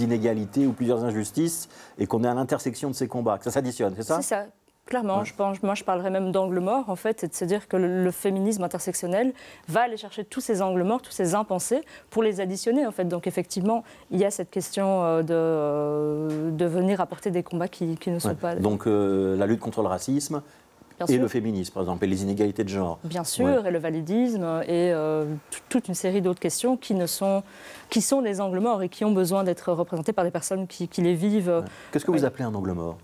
inégalités 0.00 0.66
ou 0.66 0.72
plusieurs 0.72 1.04
injustices 1.04 1.68
et 1.98 2.06
qu'on 2.06 2.24
est 2.24 2.28
à 2.28 2.34
l'intersection 2.34 2.88
de 2.88 2.94
ces 2.94 3.08
combats, 3.08 3.36
que 3.36 3.44
ça 3.44 3.50
s'additionne, 3.50 3.94
c'est 3.94 4.04
ça? 4.04 4.16
C'est 4.22 4.28
ça. 4.28 4.46
Clairement, 4.86 5.24
je 5.24 5.34
pense, 5.34 5.60
moi 5.64 5.74
je 5.74 5.82
parlerais 5.82 6.10
même 6.10 6.30
d'angle 6.30 6.60
mort, 6.60 6.88
en 6.88 6.94
fait, 6.94 7.20
c'est 7.20 7.28
de 7.28 7.34
se 7.34 7.44
dire 7.44 7.66
que 7.66 7.76
le, 7.76 8.10
féminisme 8.12 8.62
intersectionnel 8.62 9.32
va 9.68 9.82
aller 9.82 9.96
chercher 9.96 10.24
tous 10.24 10.40
ces 10.40 10.62
angles 10.62 10.84
morts, 10.84 11.02
tous 11.02 11.10
ces 11.10 11.34
impensés, 11.34 11.80
pour 12.08 12.22
les 12.22 12.40
additionner, 12.40 12.86
en 12.86 12.92
fait. 12.92 13.04
Donc 13.04 13.26
effectivement, 13.26 13.82
il 14.12 14.20
y 14.20 14.24
a 14.24 14.30
cette 14.30 14.48
question 14.48 15.02
euh, 15.02 15.22
de, 15.22 15.34
euh, 15.34 16.50
de 16.52 16.64
venir 16.66 17.00
apporter 17.00 17.32
des 17.32 17.42
combats 17.42 17.66
qui, 17.66 17.98
ne 18.06 18.18
sont 18.20 18.36
pas... 18.36 18.54
Donc 18.54 18.86
euh, 18.86 19.36
la 19.36 19.46
lutte 19.46 19.58
contre 19.58 19.82
le 19.82 19.88
racisme, 19.88 20.40
et 21.08 21.18
le 21.18 21.28
féminisme, 21.28 21.74
par 21.74 21.82
exemple, 21.82 22.04
et 22.04 22.08
les 22.08 22.22
inégalités 22.22 22.62
de 22.62 22.68
genre. 22.68 23.00
Bien 23.02 23.24
sûr, 23.24 23.66
et 23.66 23.70
le 23.72 23.78
validisme, 23.78 24.62
et 24.68 24.94
toute 25.68 25.88
une 25.88 25.94
série 25.94 26.22
d'autres 26.22 26.40
questions 26.40 26.76
qui, 26.76 26.94
ne 26.94 27.06
sont, 27.06 27.42
qui 27.90 28.00
sont 28.00 28.22
des 28.22 28.40
angles 28.40 28.60
morts 28.60 28.82
et 28.82 28.88
qui 28.88 29.04
ont 29.04 29.12
besoin 29.12 29.42
d'être 29.42 29.72
représentés 29.72 30.12
par 30.12 30.24
des 30.24 30.30
personnes 30.30 30.68
qui, 30.68 30.88
les 30.98 31.14
vivent. 31.14 31.64
Qu'est-ce 31.90 32.04
que 32.04 32.12
vous 32.12 32.24
appelez 32.24 32.44
un 32.44 32.54
angle 32.54 32.72
mort? 32.72 32.96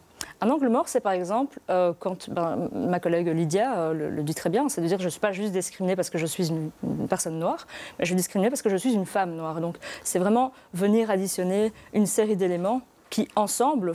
Un 0.43 0.51
angle 0.51 0.69
mort, 0.69 0.89
c'est 0.89 1.01
par 1.01 1.13
exemple, 1.13 1.61
euh, 1.71 1.93
quand 1.97 2.29
ben, 2.29 2.69
ma 2.75 2.99
collègue 2.99 3.29
Lydia 3.29 3.79
euh, 3.79 4.11
le, 4.11 4.23
dit 4.25 4.35
très 4.35 4.51
bien, 4.51 4.69
c'est 4.69 4.81
de 4.81 4.87
dire 4.89 4.97
que 4.97 5.03
je 5.03 5.07
ne 5.07 5.11
suis 5.11 5.21
pas 5.21 5.31
juste 5.31 5.53
discriminée 5.53 5.95
parce 5.95 6.11
que 6.11 6.19
je 6.19 6.27
suis 6.27 6.49
une, 6.49 6.73
personne 7.09 7.39
noire, 7.39 7.69
mais 7.99 8.05
je 8.05 8.09
suis 8.09 8.17
discriminée 8.17 8.51
parce 8.51 8.61
que 8.61 8.69
je 8.69 8.77
suis 8.77 8.93
une 8.93 9.07
femme 9.07 9.37
noire. 9.37 9.61
Donc 9.61 9.77
c'est 10.03 10.19
vraiment 10.19 10.53
venir 10.75 11.11
additionner 11.11 11.73
une 11.93 12.07
série 12.07 12.35
d'éléments 12.35 12.83
qui, 13.09 13.29
ensemble, 13.37 13.93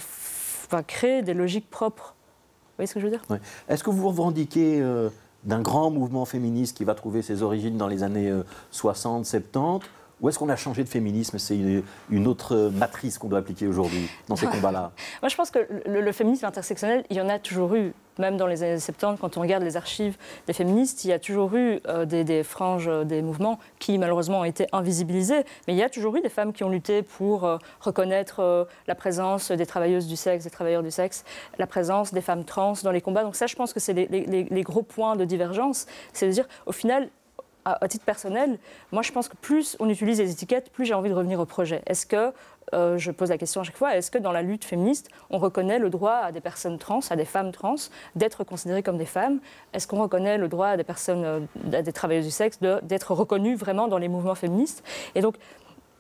va 0.72 0.84
créer 0.84 1.22
des 1.22 1.34
logiques 1.34 1.70
propres. 1.70 2.16
Vous 2.16 2.76
voyez 2.78 2.88
ce 2.88 2.94
que 2.94 3.02
je 3.02 3.08
veux 3.08 3.12
dire? 3.12 3.24
Est-ce 3.68 3.84
que 3.84 3.90
vous 3.90 3.98
vous 3.98 4.10
revendiquez 4.10 4.80
euh, 4.80 5.10
d'un 5.44 5.62
grand 5.62 5.92
mouvement 5.92 6.24
féministe 6.24 6.78
qui 6.78 6.86
va 6.86 6.96
trouver 6.96 7.24
ses 7.24 7.44
origines 7.44 7.76
dans 7.76 7.88
les 7.88 8.04
années 8.04 8.32
60, 8.72 9.26
70 9.26 9.86
ou 10.22 10.30
est-ce 10.30 10.40
qu'on 10.40 10.50
a 10.50 10.56
changé 10.56 10.84
de 10.84 10.90
féminisme 10.90 11.38
C'est 11.38 11.58
une, 12.10 12.28
autre 12.28 12.72
matrice 12.74 13.18
qu'on 13.18 13.28
doit 13.28 13.40
appliquer 13.40 13.68
aujourd'hui 13.68 14.10
dans 14.28 14.36
ces 14.36 14.48
combats-là 14.48 14.92
Moi, 15.22 15.30
je 15.30 15.36
pense 15.36 15.52
que 15.52 15.60
le, 15.86 16.12
féminisme 16.12 16.46
intersectionnel, 16.46 17.04
il 17.10 17.18
y 17.18 17.22
en 17.22 17.30
a 17.30 17.40
toujours 17.40 17.76
eu. 17.76 17.94
Même 18.18 18.36
dans 18.36 18.48
les 18.48 18.64
années 18.64 18.80
70, 18.80 19.22
quand 19.22 19.38
on 19.38 19.42
regarde 19.42 19.62
les 19.62 19.78
archives 19.78 20.18
des 20.48 20.54
féministes, 20.54 21.06
il 21.06 21.10
y 21.10 21.14
a 21.14 21.20
toujours 21.20 21.56
eu 21.56 21.80
euh, 21.88 22.06
des, 22.06 22.44
franges, 22.44 22.88
euh, 22.88 23.04
des 23.04 23.22
mouvements 23.22 23.60
qui 23.78 24.00
malheureusement 24.00 24.40
ont 24.40 24.44
été 24.44 24.66
invisibilisés. 24.72 25.44
Mais 25.68 25.76
il 25.76 25.78
y 25.78 25.84
a 25.84 25.90
toujours 25.90 26.16
eu 26.16 26.22
des 26.22 26.30
femmes 26.30 26.52
qui 26.52 26.64
ont 26.64 26.70
lutté 26.70 27.04
pour 27.04 27.44
euh, 27.46 27.60
reconnaître 27.80 28.68
la 28.88 28.96
présence 28.96 29.52
des 29.52 29.68
travailleuses 29.68 30.08
du 30.08 30.16
sexe, 30.16 30.46
des 30.46 30.50
travailleurs 30.50 30.82
du 30.82 30.90
sexe, 30.90 31.26
la 31.60 31.68
présence 31.68 32.12
des 32.12 32.22
femmes 32.22 32.44
trans 32.44 32.74
dans 32.84 32.92
les 32.92 33.02
combats. 33.02 33.24
Donc 33.24 33.36
ça, 33.36 33.46
je 33.46 33.56
pense 33.56 33.72
que 33.72 33.80
c'est 33.80 33.94
les, 33.94 34.08
les, 34.08 34.64
gros 34.64 34.82
points 34.82 35.16
de 35.16 35.24
divergence. 35.24 35.86
C'est 36.12 36.26
de 36.26 36.32
dire, 36.32 36.48
au 36.66 36.72
final, 36.72 37.10
à, 37.82 37.88
titre 37.88 38.06
personnel, 38.06 38.58
moi 38.92 39.02
je 39.02 39.12
pense 39.12 39.28
que 39.28 39.36
plus 39.36 39.76
on 39.80 39.90
utilise 39.90 40.20
les 40.20 40.32
étiquettes, 40.32 40.72
plus 40.72 40.86
j'ai 40.86 40.94
envie 40.94 41.10
de 41.10 41.16
revenir 41.16 41.40
au 41.40 41.46
projet. 41.46 41.82
Est-ce 41.86 42.06
que, 42.06 42.32
euh, 42.74 42.98
je 42.98 43.12
pose 43.12 43.30
la 43.30 43.38
question 43.38 43.62
à 43.62 43.64
chaque 43.64 43.78
fois, 43.78 43.96
est-ce 43.96 44.12
que 44.12 44.18
dans 44.18 44.32
la 44.32 44.42
lutte 44.42 44.66
féministe, 44.66 45.10
on 45.30 45.38
reconnaît 45.38 45.80
le 45.80 45.90
droit 45.90 46.16
à 46.16 46.32
des 46.32 46.42
personnes 46.42 46.78
trans, 46.78 47.00
à 47.10 47.16
des 47.16 47.26
femmes 47.26 47.52
trans, 47.52 47.76
d'être 48.16 48.44
considérées 48.44 48.84
comme 48.84 48.98
des 48.98 49.06
femmes? 49.06 49.40
Est-ce 49.74 49.88
qu'on 49.88 50.02
reconnaît 50.02 50.38
le 50.38 50.48
droit 50.48 50.68
à 50.68 50.78
des 50.78 50.84
personnes, 50.84 51.24
euh, 51.26 51.40
à 51.74 51.82
des 51.82 51.94
travailleuses 51.94 52.26
du 52.26 52.32
sexe, 52.32 52.60
d'être 52.60 53.14
reconnues 53.14 53.56
vraiment 53.56 53.88
dans 53.88 53.98
les 53.98 54.08
mouvements 54.08 54.36
féministes? 54.36 54.84
Et 55.16 55.22
donc, 55.22 55.36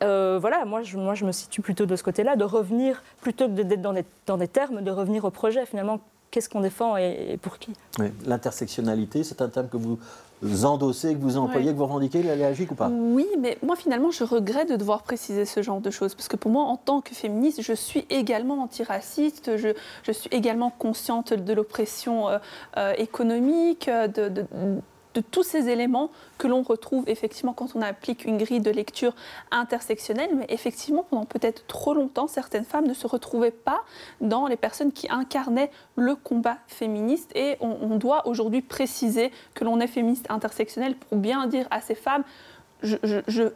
euh, 0.03 0.37
voilà, 0.39 0.63
moi 0.65 0.83
je, 0.83 0.97
me 0.97 1.31
situe 1.31 1.61
plutôt 1.61 1.85
de 1.85 1.95
ce 1.95 2.03
côté-là, 2.03 2.35
de 2.35 2.43
revenir, 2.43 3.03
plutôt 3.21 3.47
que 3.47 3.53
d'être 3.53 3.81
dans 3.81 4.37
des 4.37 4.47
termes, 4.47 4.81
de 4.81 4.91
revenir 4.91 5.25
au 5.25 5.31
projet 5.31 5.65
finalement 5.65 5.99
qu'est-ce 6.31 6.49
qu'on 6.49 6.61
défend 6.61 6.97
et, 6.97 7.37
pour 7.41 7.59
qui. 7.59 7.73
L'intersectionnalité, 8.25 9.23
c'est 9.23 9.41
un 9.41 9.49
thème 9.49 9.69
que 9.69 9.77
vous 9.77 10.65
endossez, 10.65 11.15
que 11.15 11.19
vous 11.19 11.37
employez, 11.37 11.71
que 11.71 11.77
vous 11.77 11.85
revendiquez, 11.85 12.29
allergique 12.29 12.71
ou 12.71 12.75
pas 12.75 12.89
Oui, 12.89 13.27
mais 13.39 13.57
moi 13.63 13.75
finalement, 13.75 14.11
je 14.11 14.23
regrette 14.23 14.69
de 14.69 14.75
devoir 14.75 15.03
préciser 15.03 15.45
ce 15.45 15.61
genre 15.61 15.81
de 15.81 15.89
choses, 15.89 16.15
parce 16.15 16.27
que 16.27 16.35
pour 16.35 16.51
moi, 16.51 16.63
en 16.63 16.77
tant 16.77 17.01
que 17.01 17.15
féministe, 17.15 17.61
je 17.61 17.73
suis 17.73 18.05
également 18.09 18.61
antiraciste, 18.61 19.57
je, 19.57 19.69
je 20.03 20.11
suis 20.11 20.29
également 20.31 20.69
consciente 20.69 21.33
de 21.33 21.53
l'oppression 21.53 22.29
euh, 22.29 22.37
euh, 22.77 22.93
économique, 22.97 23.89
de, 23.89 24.29
de 24.29 24.37
de 24.37 24.77
tous 25.19 25.43
ces 25.43 25.69
éléments 25.69 26.11
que 26.37 26.47
l'on 26.47 26.61
retrouve 26.61 27.03
effectivement 27.07 27.53
quand 27.53 27.75
on 27.75 27.81
applique 27.81 28.25
une 28.25 28.37
grille 28.37 28.59
de 28.59 28.71
lecture 28.71 29.15
intersectionnelle, 29.51 30.29
mais 30.35 30.45
effectivement 30.49 31.05
pendant 31.09 31.25
peut-être 31.25 31.65
trop 31.67 31.93
longtemps, 31.93 32.27
certaines 32.27 32.65
femmes 32.65 32.87
ne 32.87 32.93
se 32.93 33.07
retrouvaient 33.07 33.51
pas 33.51 33.83
dans 34.21 34.47
les 34.47 34.57
personnes 34.57 34.91
qui 34.91 35.07
incarnaient 35.09 35.71
le 35.95 36.15
combat 36.15 36.57
féministe. 36.67 37.31
Et 37.35 37.57
on, 37.61 37.97
doit 37.97 38.27
aujourd'hui 38.27 38.61
préciser 38.61 39.31
que 39.55 39.63
l'on 39.63 39.79
est 39.79 39.87
féministe 39.87 40.27
intersectionnel 40.29 40.95
pour 40.95 41.17
bien 41.17 41.47
dire 41.47 41.67
à 41.71 41.81
ces 41.81 41.95
femmes 41.95 42.23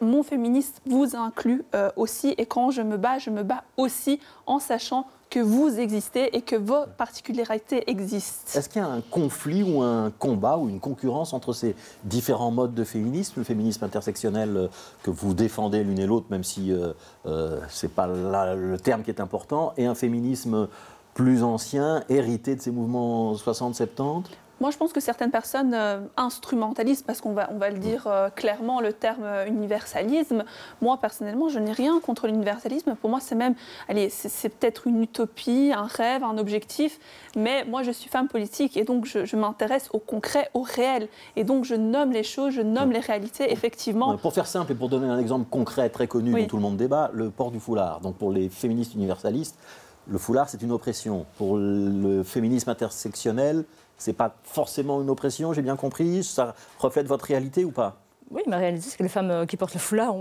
mon 0.00 0.22
féministe 0.24 0.80
vous 0.84 1.14
inclut 1.14 1.62
euh, 1.74 1.90
aussi. 1.96 2.34
Et 2.38 2.46
quand 2.46 2.70
je 2.70 2.82
me 2.82 2.96
bats, 2.96 3.18
je 3.18 3.30
me 3.30 3.42
bats 3.44 3.62
aussi 3.76 4.18
en 4.46 4.58
sachant 4.58 5.06
que 5.32 5.40
vous 5.40 5.80
existez 5.80 6.36
et 6.36 6.42
que 6.42 6.56
vos 6.56 6.84
particularités 6.98 7.90
existent. 7.90 8.58
Est-ce 8.58 8.68
qu'il 8.68 8.82
y 8.82 8.84
a 8.84 8.88
un 8.88 9.00
conflit 9.00 9.62
ou 9.62 9.80
un 9.80 10.10
combat 10.10 10.58
ou 10.58 10.68
une 10.68 10.78
concurrence 10.78 11.32
entre 11.32 11.54
ces 11.54 11.74
différents 12.04 12.50
modes 12.50 12.74
de 12.74 12.84
féminisme, 12.84 13.36
le 13.38 13.44
féminisme 13.44 13.82
intersectionnel 13.82 14.54
euh, 14.54 14.68
que 15.02 15.10
vous 15.10 15.32
défendez 15.32 15.84
l'une 15.84 15.98
et 15.98 16.06
l'autre, 16.06 16.26
même 16.28 16.44
si 16.44 16.70
euh, 16.70 16.92
euh, 17.24 17.60
ce 17.70 17.86
n'est 17.86 17.92
pas 17.92 18.06
le 18.06 18.76
terme 18.76 19.02
qui 19.02 19.10
est 19.10 19.22
important, 19.22 19.72
et 19.78 19.86
un 19.86 19.94
féminisme 19.94 20.68
plus 21.14 21.42
ancien, 21.42 22.04
hérité 22.10 22.54
de 22.54 22.60
ces 22.60 22.70
mouvements 22.70 23.32
60-70 23.34 24.24
moi, 24.62 24.70
je 24.70 24.76
pense 24.76 24.92
que 24.92 25.00
certaines 25.00 25.32
personnes 25.32 25.74
euh, 25.74 25.98
instrumentalisent, 26.16 27.02
parce 27.02 27.20
qu'on 27.20 27.32
va, 27.32 27.50
on 27.52 27.58
va 27.58 27.68
le 27.68 27.78
dire 27.78 28.04
euh, 28.06 28.30
clairement, 28.30 28.80
le 28.80 28.92
terme 28.92 29.24
euh, 29.24 29.44
universalisme. 29.44 30.44
Moi, 30.80 30.98
personnellement, 30.98 31.48
je 31.48 31.58
n'ai 31.58 31.72
rien 31.72 31.98
contre 31.98 32.28
l'universalisme. 32.28 32.94
Pour 32.94 33.10
moi, 33.10 33.18
c'est 33.18 33.34
même, 33.34 33.56
allez, 33.88 34.08
c'est, 34.08 34.48
peut-être 34.50 34.86
une 34.86 35.02
utopie, 35.02 35.72
un 35.74 35.86
rêve, 35.86 36.22
un 36.22 36.38
objectif. 36.38 37.00
Mais 37.34 37.64
moi, 37.64 37.82
je 37.82 37.90
suis 37.90 38.08
femme 38.08 38.28
politique 38.28 38.76
et 38.76 38.84
donc 38.84 39.04
je, 39.04 39.34
m'intéresse 39.34 39.88
au 39.92 39.98
concret, 39.98 40.48
au 40.54 40.62
réel. 40.62 41.08
Et 41.34 41.42
donc, 41.42 41.64
je 41.64 41.74
nomme 41.74 42.12
les 42.12 42.22
choses, 42.22 42.54
je 42.54 42.62
nomme 42.62 42.92
les 42.92 43.00
réalités, 43.00 43.50
effectivement. 43.52 44.16
Pour 44.18 44.32
faire 44.32 44.46
simple 44.46 44.70
et 44.70 44.74
pour 44.76 44.88
donner 44.88 45.08
un 45.08 45.18
exemple 45.18 45.46
concret, 45.50 45.88
très 45.88 46.06
connu, 46.06 46.30
dont 46.30 46.46
tout 46.46 46.56
le 46.56 46.62
monde 46.62 46.76
débat, 46.76 47.10
le 47.12 47.30
port 47.30 47.50
du 47.50 47.58
foulard. 47.58 48.00
Donc, 48.00 48.14
pour 48.14 48.30
les 48.30 48.48
féministes 48.48 48.94
universalistes, 48.94 49.58
le 50.06 50.18
foulard, 50.18 50.48
c'est 50.48 50.62
une 50.62 50.72
oppression. 50.72 51.26
Pour 51.36 51.56
le 51.56 52.22
féminisme 52.22 52.70
intersectionnel, 52.70 53.64
c'est 54.02 54.12
pas 54.12 54.34
forcément 54.42 55.00
une 55.00 55.10
oppression, 55.10 55.52
j'ai 55.52 55.62
bien 55.62 55.76
compris. 55.76 56.24
Ça 56.24 56.54
reflète 56.78 57.06
votre 57.06 57.24
réalité 57.24 57.64
ou 57.64 57.70
pas? 57.70 57.96
Oui, 58.30 58.42
ma 58.46 58.56
réalité, 58.56 58.88
c'est 58.88 58.96
que 58.96 59.02
les 59.02 59.08
femmes 59.10 59.30
euh, 59.30 59.46
qui 59.46 59.58
portent 59.58 59.74
le 59.74 59.80
foulard 59.80 60.14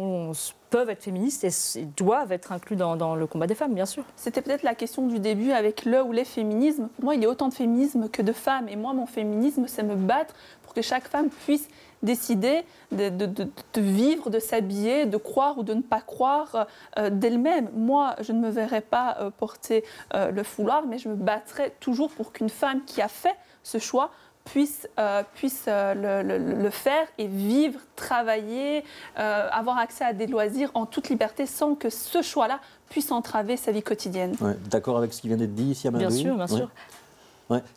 peuvent 0.70 0.90
être 0.90 1.02
féministes 1.02 1.46
et, 1.46 1.86
doivent 1.86 2.32
être 2.32 2.52
inclus 2.52 2.76
dans, 2.76 3.16
le 3.16 3.26
combat 3.26 3.48
des 3.48 3.56
femmes, 3.56 3.74
bien 3.74 3.86
sûr. 3.86 4.04
C'était 4.18 4.42
peut-être 4.42 4.64
la 4.64 4.76
question 4.76 5.08
du 5.08 5.20
début 5.20 5.52
avec 5.52 5.86
le 5.86 6.04
ou 6.04 6.12
les 6.12 6.26
féminismes. 6.26 6.90
Pour 6.96 7.06
moi, 7.06 7.16
il 7.16 7.22
y 7.22 7.26
a 7.26 7.30
autant 7.30 7.48
de 7.48 7.54
féminisme 7.54 8.10
que 8.10 8.22
de 8.22 8.34
femmes. 8.34 8.68
Et 8.68 8.76
moi, 8.76 8.94
mon 8.94 9.06
féminisme, 9.06 9.64
c'est 9.68 9.84
me 9.84 9.96
battre 9.96 10.36
pour 10.64 10.74
que 10.74 10.82
chaque 10.82 11.08
femme 11.08 11.30
puisse 11.30 11.70
décider 12.04 12.64
de, 12.92 13.80
vivre, 13.80 14.30
de 14.30 14.40
s'habiller, 14.40 15.06
de 15.06 15.18
croire 15.18 15.58
ou 15.58 15.64
de 15.64 15.74
ne 15.74 15.82
pas 15.82 16.02
croire 16.02 16.68
euh, 16.98 17.10
d'elle-même. 17.10 17.70
Moi, 17.74 18.16
je 18.22 18.32
ne 18.32 18.40
me 18.40 18.50
verrais 18.50 18.82
pas 18.82 19.18
euh, 19.20 19.30
porter 19.30 19.84
le 20.14 20.44
foulard, 20.44 20.86
mais 20.88 20.98
je 20.98 21.10
me 21.10 21.16
battrais 21.16 21.74
toujours 21.80 22.12
pour 22.12 22.32
qu'une 22.32 22.50
femme 22.50 22.82
qui 22.86 23.02
a 23.02 23.08
fait 23.08 23.36
ce 23.64 23.78
choix 23.78 24.12
puisse, 24.46 24.88
euh, 25.00 25.24
puisse 25.36 25.66
euh, 25.68 26.24
le, 26.64 26.70
faire 26.70 27.08
et 27.18 27.28
vivre, 27.28 27.80
travailler, 27.96 28.84
euh, 29.20 29.48
avoir 29.52 29.78
accès 29.78 30.04
à 30.04 30.14
des 30.14 30.28
loisirs 30.28 30.72
en 30.74 30.86
toute 30.86 31.10
liberté 31.10 31.46
sans 31.46 31.76
que 31.76 31.90
ce 31.90 32.22
choix-là 32.22 32.60
puisse 32.90 33.12
entraver 33.12 33.58
sa 33.58 33.72
vie 33.72 33.84
quotidienne. 33.84 34.36
D'accord 34.70 34.98
avec 34.98 35.14
ce 35.14 35.22
qui 35.22 35.28
vient 35.28 35.38
d'être 35.38 35.54
dit 35.56 35.72
ici 35.72 35.88
à 35.88 35.92
Bien 35.92 36.10
sûr, 36.10 36.36
bien 36.36 36.48
sûr. 36.48 36.70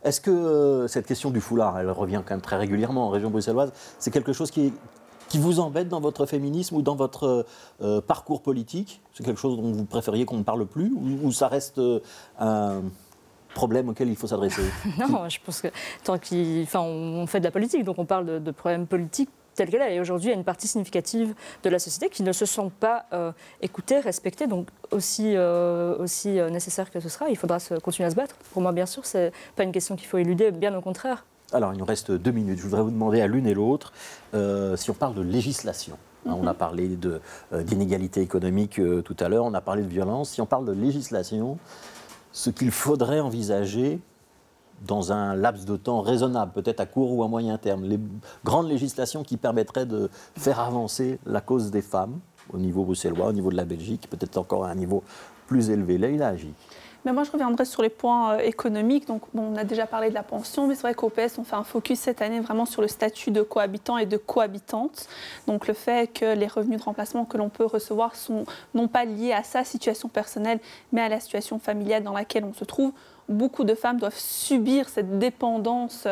Est-ce 0.02 0.20
que 0.20 0.30
euh, 0.30 0.88
cette 0.88 1.06
question 1.06 1.30
du 1.30 1.40
foulard, 1.40 1.78
elle 1.78 1.90
revient 1.90 2.22
quand 2.24 2.34
même 2.34 2.40
très 2.40 2.56
régulièrement 2.56 3.06
en 3.06 3.10
région 3.10 3.30
bruxelloise, 3.30 3.72
c'est 3.98 4.10
quelque 4.10 4.32
chose 4.32 4.50
qui, 4.50 4.72
vous 5.36 5.58
embête 5.58 5.88
dans 5.88 6.00
votre 6.00 6.26
féminisme 6.26 6.76
ou 6.76 6.82
dans 6.82 6.94
votre 6.94 7.44
euh, 7.82 8.00
parcours 8.00 8.40
politique? 8.40 9.00
C'est 9.14 9.24
quelque 9.24 9.40
chose 9.40 9.56
dont 9.56 9.72
vous 9.72 9.84
préfériez 9.84 10.26
qu'on 10.26 10.38
ne 10.38 10.44
parle 10.44 10.64
plus 10.64 10.92
ou, 10.94 11.32
ça 11.32 11.48
reste 11.48 11.78
euh, 11.78 11.98
un 12.38 12.82
problème 13.52 13.88
auquel 13.88 14.08
il 14.08 14.16
faut 14.16 14.28
s'adresser? 14.28 14.62
Non, 14.98 15.28
je 15.28 15.38
pense 15.44 15.60
que 15.60 15.68
tant 16.04 16.18
qu'on 16.18 17.26
fait 17.26 17.40
de 17.40 17.44
la 17.44 17.50
politique, 17.50 17.82
donc 17.82 17.98
on 17.98 18.04
parle 18.04 18.42
de 18.42 18.50
problèmes 18.52 18.86
politiques 18.86 19.30
telle 19.54 19.70
qu'elle 19.70 19.82
est. 19.82 19.96
Et 19.96 20.00
aujourd'hui, 20.00 20.28
il 20.28 20.32
y 20.32 20.34
a 20.34 20.38
une 20.38 20.44
partie 20.44 20.68
significative 20.68 21.34
de 21.62 21.70
la 21.70 21.78
société 21.78 22.08
qui 22.08 22.22
ne 22.22 22.32
se 22.32 22.46
sent 22.46 22.70
pas 22.80 23.06
euh, 23.12 23.32
écoutée, 23.62 23.98
respectée. 24.00 24.46
Donc, 24.46 24.68
aussi, 24.90 25.36
euh, 25.36 25.96
aussi 25.98 26.38
euh, 26.38 26.50
nécessaire 26.50 26.90
que 26.90 27.00
ce 27.00 27.08
sera, 27.08 27.28
il 27.28 27.36
faudra 27.36 27.58
se, 27.58 27.74
continuer 27.74 28.06
à 28.06 28.10
se 28.10 28.16
battre. 28.16 28.36
Pour 28.52 28.62
moi, 28.62 28.72
bien 28.72 28.86
sûr, 28.86 29.06
ce 29.06 29.18
n'est 29.18 29.32
pas 29.56 29.64
une 29.64 29.72
question 29.72 29.96
qu'il 29.96 30.06
faut 30.06 30.18
éluder, 30.18 30.50
bien 30.50 30.76
au 30.76 30.80
contraire. 30.80 31.24
Alors, 31.52 31.72
il 31.72 31.78
nous 31.78 31.84
reste 31.84 32.10
deux 32.10 32.32
minutes. 32.32 32.58
Je 32.58 32.64
voudrais 32.64 32.82
vous 32.82 32.90
demander 32.90 33.20
à 33.20 33.26
l'une 33.26 33.46
et 33.46 33.54
l'autre 33.54 33.92
si 34.76 34.90
on 34.90 34.94
parle 34.94 35.14
de 35.14 35.22
législation. 35.22 35.96
Hein, 36.26 36.36
on 36.40 36.46
a 36.46 36.52
mhm. 36.52 36.58
parlé 36.58 36.98
d'inégalité 37.52 38.22
économique 38.22 38.80
tout 39.04 39.16
à 39.20 39.28
l'heure, 39.28 39.44
on 39.44 39.54
a 39.54 39.60
parlé 39.60 39.82
de 39.82 39.88
violence. 39.88 40.30
Si 40.30 40.40
on 40.40 40.46
parle 40.46 40.64
de 40.64 40.72
législation, 40.72 41.58
ce 42.32 42.50
qu'il 42.50 42.72
faudrait 42.72 43.20
envisager 43.20 44.00
dans 44.82 45.12
un 45.12 45.34
laps 45.34 45.64
de 45.64 45.76
temps 45.76 46.00
raisonnable, 46.00 46.52
peut-être 46.52 46.80
à 46.80 46.86
court 46.86 47.12
ou 47.12 47.22
à 47.22 47.28
moyen 47.28 47.58
terme, 47.58 47.84
les 47.84 47.98
grandes 48.44 48.68
législations 48.68 49.22
qui 49.22 49.36
permettraient 49.36 49.86
de 49.86 50.10
faire 50.36 50.60
avancer 50.60 51.18
la 51.26 51.40
cause 51.40 51.70
des 51.70 51.82
femmes 51.82 52.20
au 52.52 52.58
niveau 52.58 52.84
bruxellois, 52.84 53.28
au 53.28 53.32
niveau 53.32 53.50
de 53.50 53.56
la 53.56 53.64
Belgique, 53.64 54.08
peut-être 54.10 54.36
encore 54.36 54.64
à 54.64 54.70
un 54.70 54.74
niveau 54.74 55.02
plus 55.46 55.70
élevé. 55.70 55.98
Là, 55.98 56.08
il 56.08 56.22
agit. 56.22 56.52
Mais 57.04 57.12
moi, 57.12 57.24
je 57.24 57.30
reviendrai 57.30 57.66
sur 57.66 57.82
les 57.82 57.90
points 57.90 58.34
euh, 58.34 58.38
économiques. 58.38 59.06
Donc, 59.06 59.22
on 59.34 59.56
a 59.56 59.64
déjà 59.64 59.86
parlé 59.86 60.08
de 60.08 60.14
la 60.14 60.22
pension, 60.22 60.66
mais 60.66 60.74
c'est 60.74 60.82
vrai 60.82 60.94
qu'au 60.94 61.10
PS, 61.10 61.38
on 61.38 61.44
fait 61.44 61.56
un 61.56 61.64
focus 61.64 62.00
cette 62.00 62.22
année 62.22 62.40
vraiment 62.40 62.64
sur 62.64 62.80
le 62.80 62.88
statut 62.88 63.30
de 63.30 63.42
cohabitant 63.42 63.98
et 63.98 64.06
de 64.06 64.16
cohabitante. 64.16 65.06
Donc, 65.46 65.66
le 65.66 65.74
fait 65.74 66.10
que 66.10 66.34
les 66.34 66.46
revenus 66.46 66.78
de 66.78 66.84
remplacement 66.84 67.26
que 67.26 67.36
l'on 67.36 67.50
peut 67.50 67.66
recevoir 67.66 68.14
sont 68.16 68.44
non 68.72 68.88
pas 68.88 69.04
liés 69.04 69.32
à 69.32 69.42
sa 69.42 69.64
situation 69.64 70.08
personnelle, 70.08 70.60
mais 70.92 71.02
à 71.02 71.10
la 71.10 71.20
situation 71.20 71.58
familiale 71.58 72.04
dans 72.04 72.14
laquelle 72.14 72.44
on 72.44 72.54
se 72.54 72.64
trouve 72.64 72.92
beaucoup 73.28 73.64
de 73.64 73.74
femmes 73.74 73.98
doivent 73.98 74.18
subir 74.18 74.88
cette 74.88 75.18
dépendance 75.18 76.06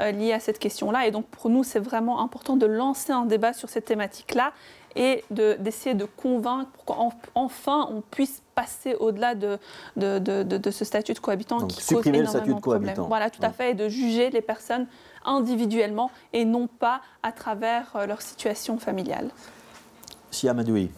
euh, 0.00 0.10
liée 0.10 0.32
à 0.32 0.40
cette 0.40 0.58
question-là. 0.58 1.06
Et 1.06 1.10
donc 1.10 1.26
pour 1.26 1.50
nous, 1.50 1.64
c'est 1.64 1.80
vraiment 1.80 2.20
important 2.20 2.56
de 2.56 2.66
lancer 2.66 3.12
un 3.12 3.24
débat 3.24 3.52
sur 3.52 3.68
cette 3.68 3.84
thématique-là 3.84 4.52
et 4.96 5.24
d'essayer 5.30 5.94
de, 5.94 6.06
convaincre 6.06 6.70
pour 6.70 6.84
qu'enfin 6.86 7.86
on 7.92 8.00
puisse 8.00 8.42
passer 8.54 8.94
au-delà 8.94 9.34
de, 9.34 9.58
de, 9.96 10.70
ce 10.70 10.84
statut 10.86 11.12
de 11.12 11.18
cohabitant 11.18 11.58
donc, 11.58 11.68
qui 11.68 11.84
supprimer 11.84 12.20
le 12.20 12.26
statut 12.26 12.54
de 12.54 12.60
cohabitant. 12.60 13.06
Voilà, 13.06 13.28
tout 13.28 13.42
à 13.42 13.50
fait, 13.50 13.72
et 13.72 13.74
de 13.74 13.90
juger 13.90 14.30
les 14.30 14.40
personnes 14.40 14.86
individuellement 15.24 16.10
et 16.32 16.46
non 16.46 16.66
pas 16.66 17.02
à 17.22 17.32
travers 17.32 17.94
euh, 17.96 18.06
leur 18.06 18.22
situation 18.22 18.78
familiale. 18.78 19.28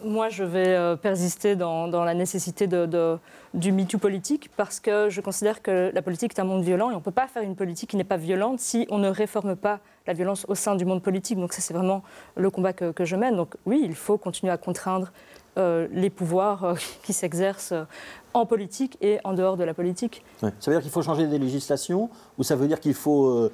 Moi, 0.03 0.29
je 0.29 0.43
vais 0.43 0.75
euh, 0.75 0.95
persister 0.95 1.55
dans, 1.55 1.87
la 1.87 2.13
nécessité 2.13 2.67
de, 2.67 3.17
du 3.53 3.71
MeToo 3.71 3.97
politique 3.97 4.49
parce 4.55 4.79
que 4.79 5.09
je 5.09 5.21
considère 5.21 5.61
que 5.61 5.91
la 5.93 6.01
politique 6.01 6.33
est 6.37 6.41
un 6.41 6.45
monde 6.45 6.63
violent 6.63 6.91
et 6.91 6.93
on 6.93 6.97
ne 6.97 7.03
peut 7.03 7.11
pas 7.11 7.27
faire 7.27 7.43
une 7.43 7.55
politique 7.55 7.91
qui 7.91 7.97
n'est 7.97 8.03
pas 8.03 8.17
violente 8.17 8.59
si 8.59 8.87
on 8.89 8.97
ne 8.97 9.09
réforme 9.09 9.55
pas 9.55 9.79
la 10.07 10.13
violence 10.13 10.45
au 10.47 10.55
sein 10.55 10.75
du 10.75 10.85
monde 10.85 11.01
politique. 11.01 11.39
Donc 11.39 11.53
ça, 11.53 11.61
c'est 11.61 11.73
vraiment 11.73 12.03
le 12.35 12.49
combat 12.49 12.73
que, 12.73 13.05
je 13.05 13.15
mène. 13.15 13.35
Donc 13.35 13.55
oui, 13.65 13.81
il 13.83 13.95
faut 13.95 14.17
continuer 14.17 14.51
à 14.51 14.57
contraindre 14.57 15.11
euh, 15.57 15.87
les 15.91 16.09
pouvoirs 16.09 16.63
euh, 16.63 16.75
qui 17.03 17.13
s'exercent 17.13 17.73
en 18.33 18.45
politique 18.45 18.97
et 19.01 19.19
en 19.23 19.33
dehors 19.33 19.57
de 19.57 19.63
la 19.63 19.73
politique. 19.73 20.23
Ça 20.39 20.51
veut 20.67 20.73
dire 20.73 20.81
qu'il 20.81 20.91
faut 20.91 21.01
changer 21.01 21.27
des 21.27 21.39
législations 21.39 22.09
ou 22.37 22.43
ça 22.43 22.55
veut 22.55 22.67
dire 22.67 22.79
qu'il 22.79 22.93
faut 22.93 23.49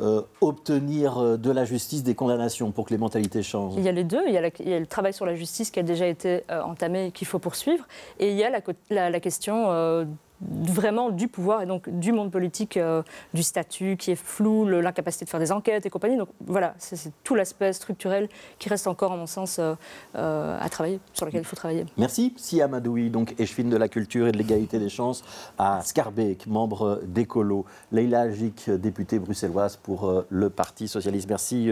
euh, 0.00 0.22
obtenir 0.40 1.18
euh, 1.18 1.36
de 1.36 1.50
la 1.50 1.64
justice 1.64 2.02
des 2.02 2.14
condamnations 2.14 2.72
pour 2.72 2.86
que 2.86 2.90
les 2.94 2.98
mentalités 2.98 3.42
changent 3.42 3.74
Il 3.76 3.84
y 3.84 3.88
a 3.88 3.92
les 3.92 4.04
deux. 4.04 4.22
Il 4.26 4.32
y 4.32 4.38
a, 4.38 4.78
le 4.78 4.86
travail 4.86 5.12
sur 5.12 5.26
la 5.26 5.34
justice 5.34 5.70
qui 5.70 5.78
a 5.78 5.82
déjà 5.82 6.06
été 6.06 6.42
euh, 6.50 6.62
entamé 6.62 7.06
et 7.06 7.10
qu'il 7.10 7.26
faut 7.26 7.38
poursuivre. 7.38 7.86
Et 8.18 8.30
il 8.30 8.36
y 8.36 8.42
a 8.42 8.50
la, 8.50 9.10
la 9.10 9.20
question 9.20 10.06
vraiment 10.40 11.10
du 11.10 11.28
pouvoir 11.28 11.62
et 11.62 11.66
donc 11.66 11.88
du 11.88 12.12
monde 12.12 12.30
politique, 12.30 12.76
euh, 12.76 13.02
du 13.34 13.42
statut 13.42 13.96
qui 13.96 14.12
est 14.12 14.16
flou, 14.16 14.66
l'incapacité 14.66 15.24
de 15.24 15.30
faire 15.30 15.40
des 15.40 15.52
enquêtes 15.52 15.84
et 15.86 15.90
compagnie. 15.90 16.16
Donc 16.16 16.28
voilà, 16.46 16.74
c'est 16.78 17.12
tout 17.24 17.34
l'aspect 17.34 17.72
structurel 17.72 18.28
qui 18.58 18.68
reste 18.68 18.86
encore, 18.86 19.12
à 19.12 19.16
mon 19.16 19.26
sens, 19.26 19.58
euh, 19.58 19.74
euh, 20.16 20.58
à 20.60 20.68
travailler, 20.68 21.00
sur 21.12 21.26
lequel 21.26 21.42
il 21.42 21.44
faut 21.44 21.56
travailler. 21.56 21.84
Merci. 21.96 22.34
Si 22.36 22.60
Amadoui, 22.62 23.10
donc 23.10 23.34
échevine 23.38 23.70
de 23.70 23.76
la 23.76 23.88
culture 23.88 24.28
et 24.28 24.32
de 24.32 24.38
l'égalité 24.38 24.78
des 24.78 24.88
chances, 24.88 25.22
à 25.58 25.80
Scarbeck, 25.82 26.46
membre 26.46 27.00
d'Ecolo, 27.04 27.66
Leila 27.92 28.20
Agic, 28.22 28.70
députée 28.70 29.18
bruxelloise 29.18 29.76
pour 29.76 30.24
le 30.28 30.50
Parti 30.50 30.88
Socialiste. 30.88 31.28
Merci 31.28 31.70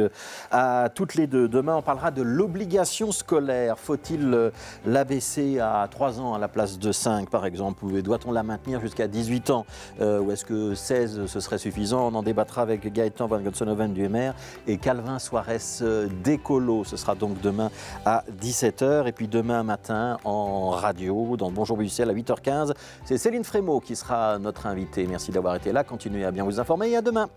à 0.50 0.88
toutes 0.94 1.14
les 1.14 1.26
deux. 1.26 1.48
Demain, 1.48 1.76
on 1.76 1.82
parlera 1.82 2.10
de 2.10 2.22
l'obligation 2.22 3.12
scolaire. 3.12 3.78
Faut-il 3.78 4.50
l'abaisser 4.84 5.58
à 5.60 5.86
3 5.90 6.20
ans 6.20 6.34
à 6.34 6.38
la 6.38 6.48
place 6.48 6.78
de 6.78 6.92
5, 6.92 7.30
par 7.30 7.46
exemple, 7.46 7.84
ou 7.84 8.00
doit-on 8.02 8.32
la 8.32 8.42
maintenir? 8.42 8.57
Jusqu'à 8.80 9.08
18 9.08 9.50
ans 9.50 9.66
euh, 10.00 10.20
Ou 10.20 10.32
est-ce 10.32 10.44
que 10.44 10.74
16 10.74 11.26
ce 11.26 11.40
serait 11.40 11.58
suffisant? 11.58 12.08
On 12.08 12.14
en 12.14 12.22
débattra 12.22 12.62
avec 12.62 12.92
Gaëtan 12.92 13.26
Van 13.26 13.40
Gonsenhoven 13.40 13.92
du 13.92 14.08
MR 14.08 14.32
et 14.66 14.78
Calvin 14.78 15.18
Suarez 15.18 15.58
euh, 15.82 16.08
d'Ecolo. 16.24 16.84
Ce 16.84 16.96
sera 16.96 17.14
donc 17.14 17.40
demain 17.40 17.70
à 18.04 18.24
17h. 18.40 19.06
Et 19.06 19.12
puis 19.12 19.28
demain 19.28 19.62
matin 19.62 20.18
en 20.24 20.70
radio, 20.70 21.36
dans 21.36 21.50
Bonjour 21.50 21.76
Bruxelles 21.76 22.10
à 22.10 22.14
8h15. 22.14 22.72
C'est 23.04 23.18
Céline 23.18 23.44
Frémaux 23.44 23.80
qui 23.80 23.96
sera 23.96 24.38
notre 24.38 24.66
invitée. 24.66 25.06
Merci 25.06 25.30
d'avoir 25.30 25.56
été 25.56 25.72
là. 25.72 25.84
Continuez 25.84 26.24
à 26.24 26.30
bien 26.30 26.44
vous 26.44 26.60
informer 26.60 26.90
et 26.90 26.96
à 26.96 27.02
demain. 27.02 27.28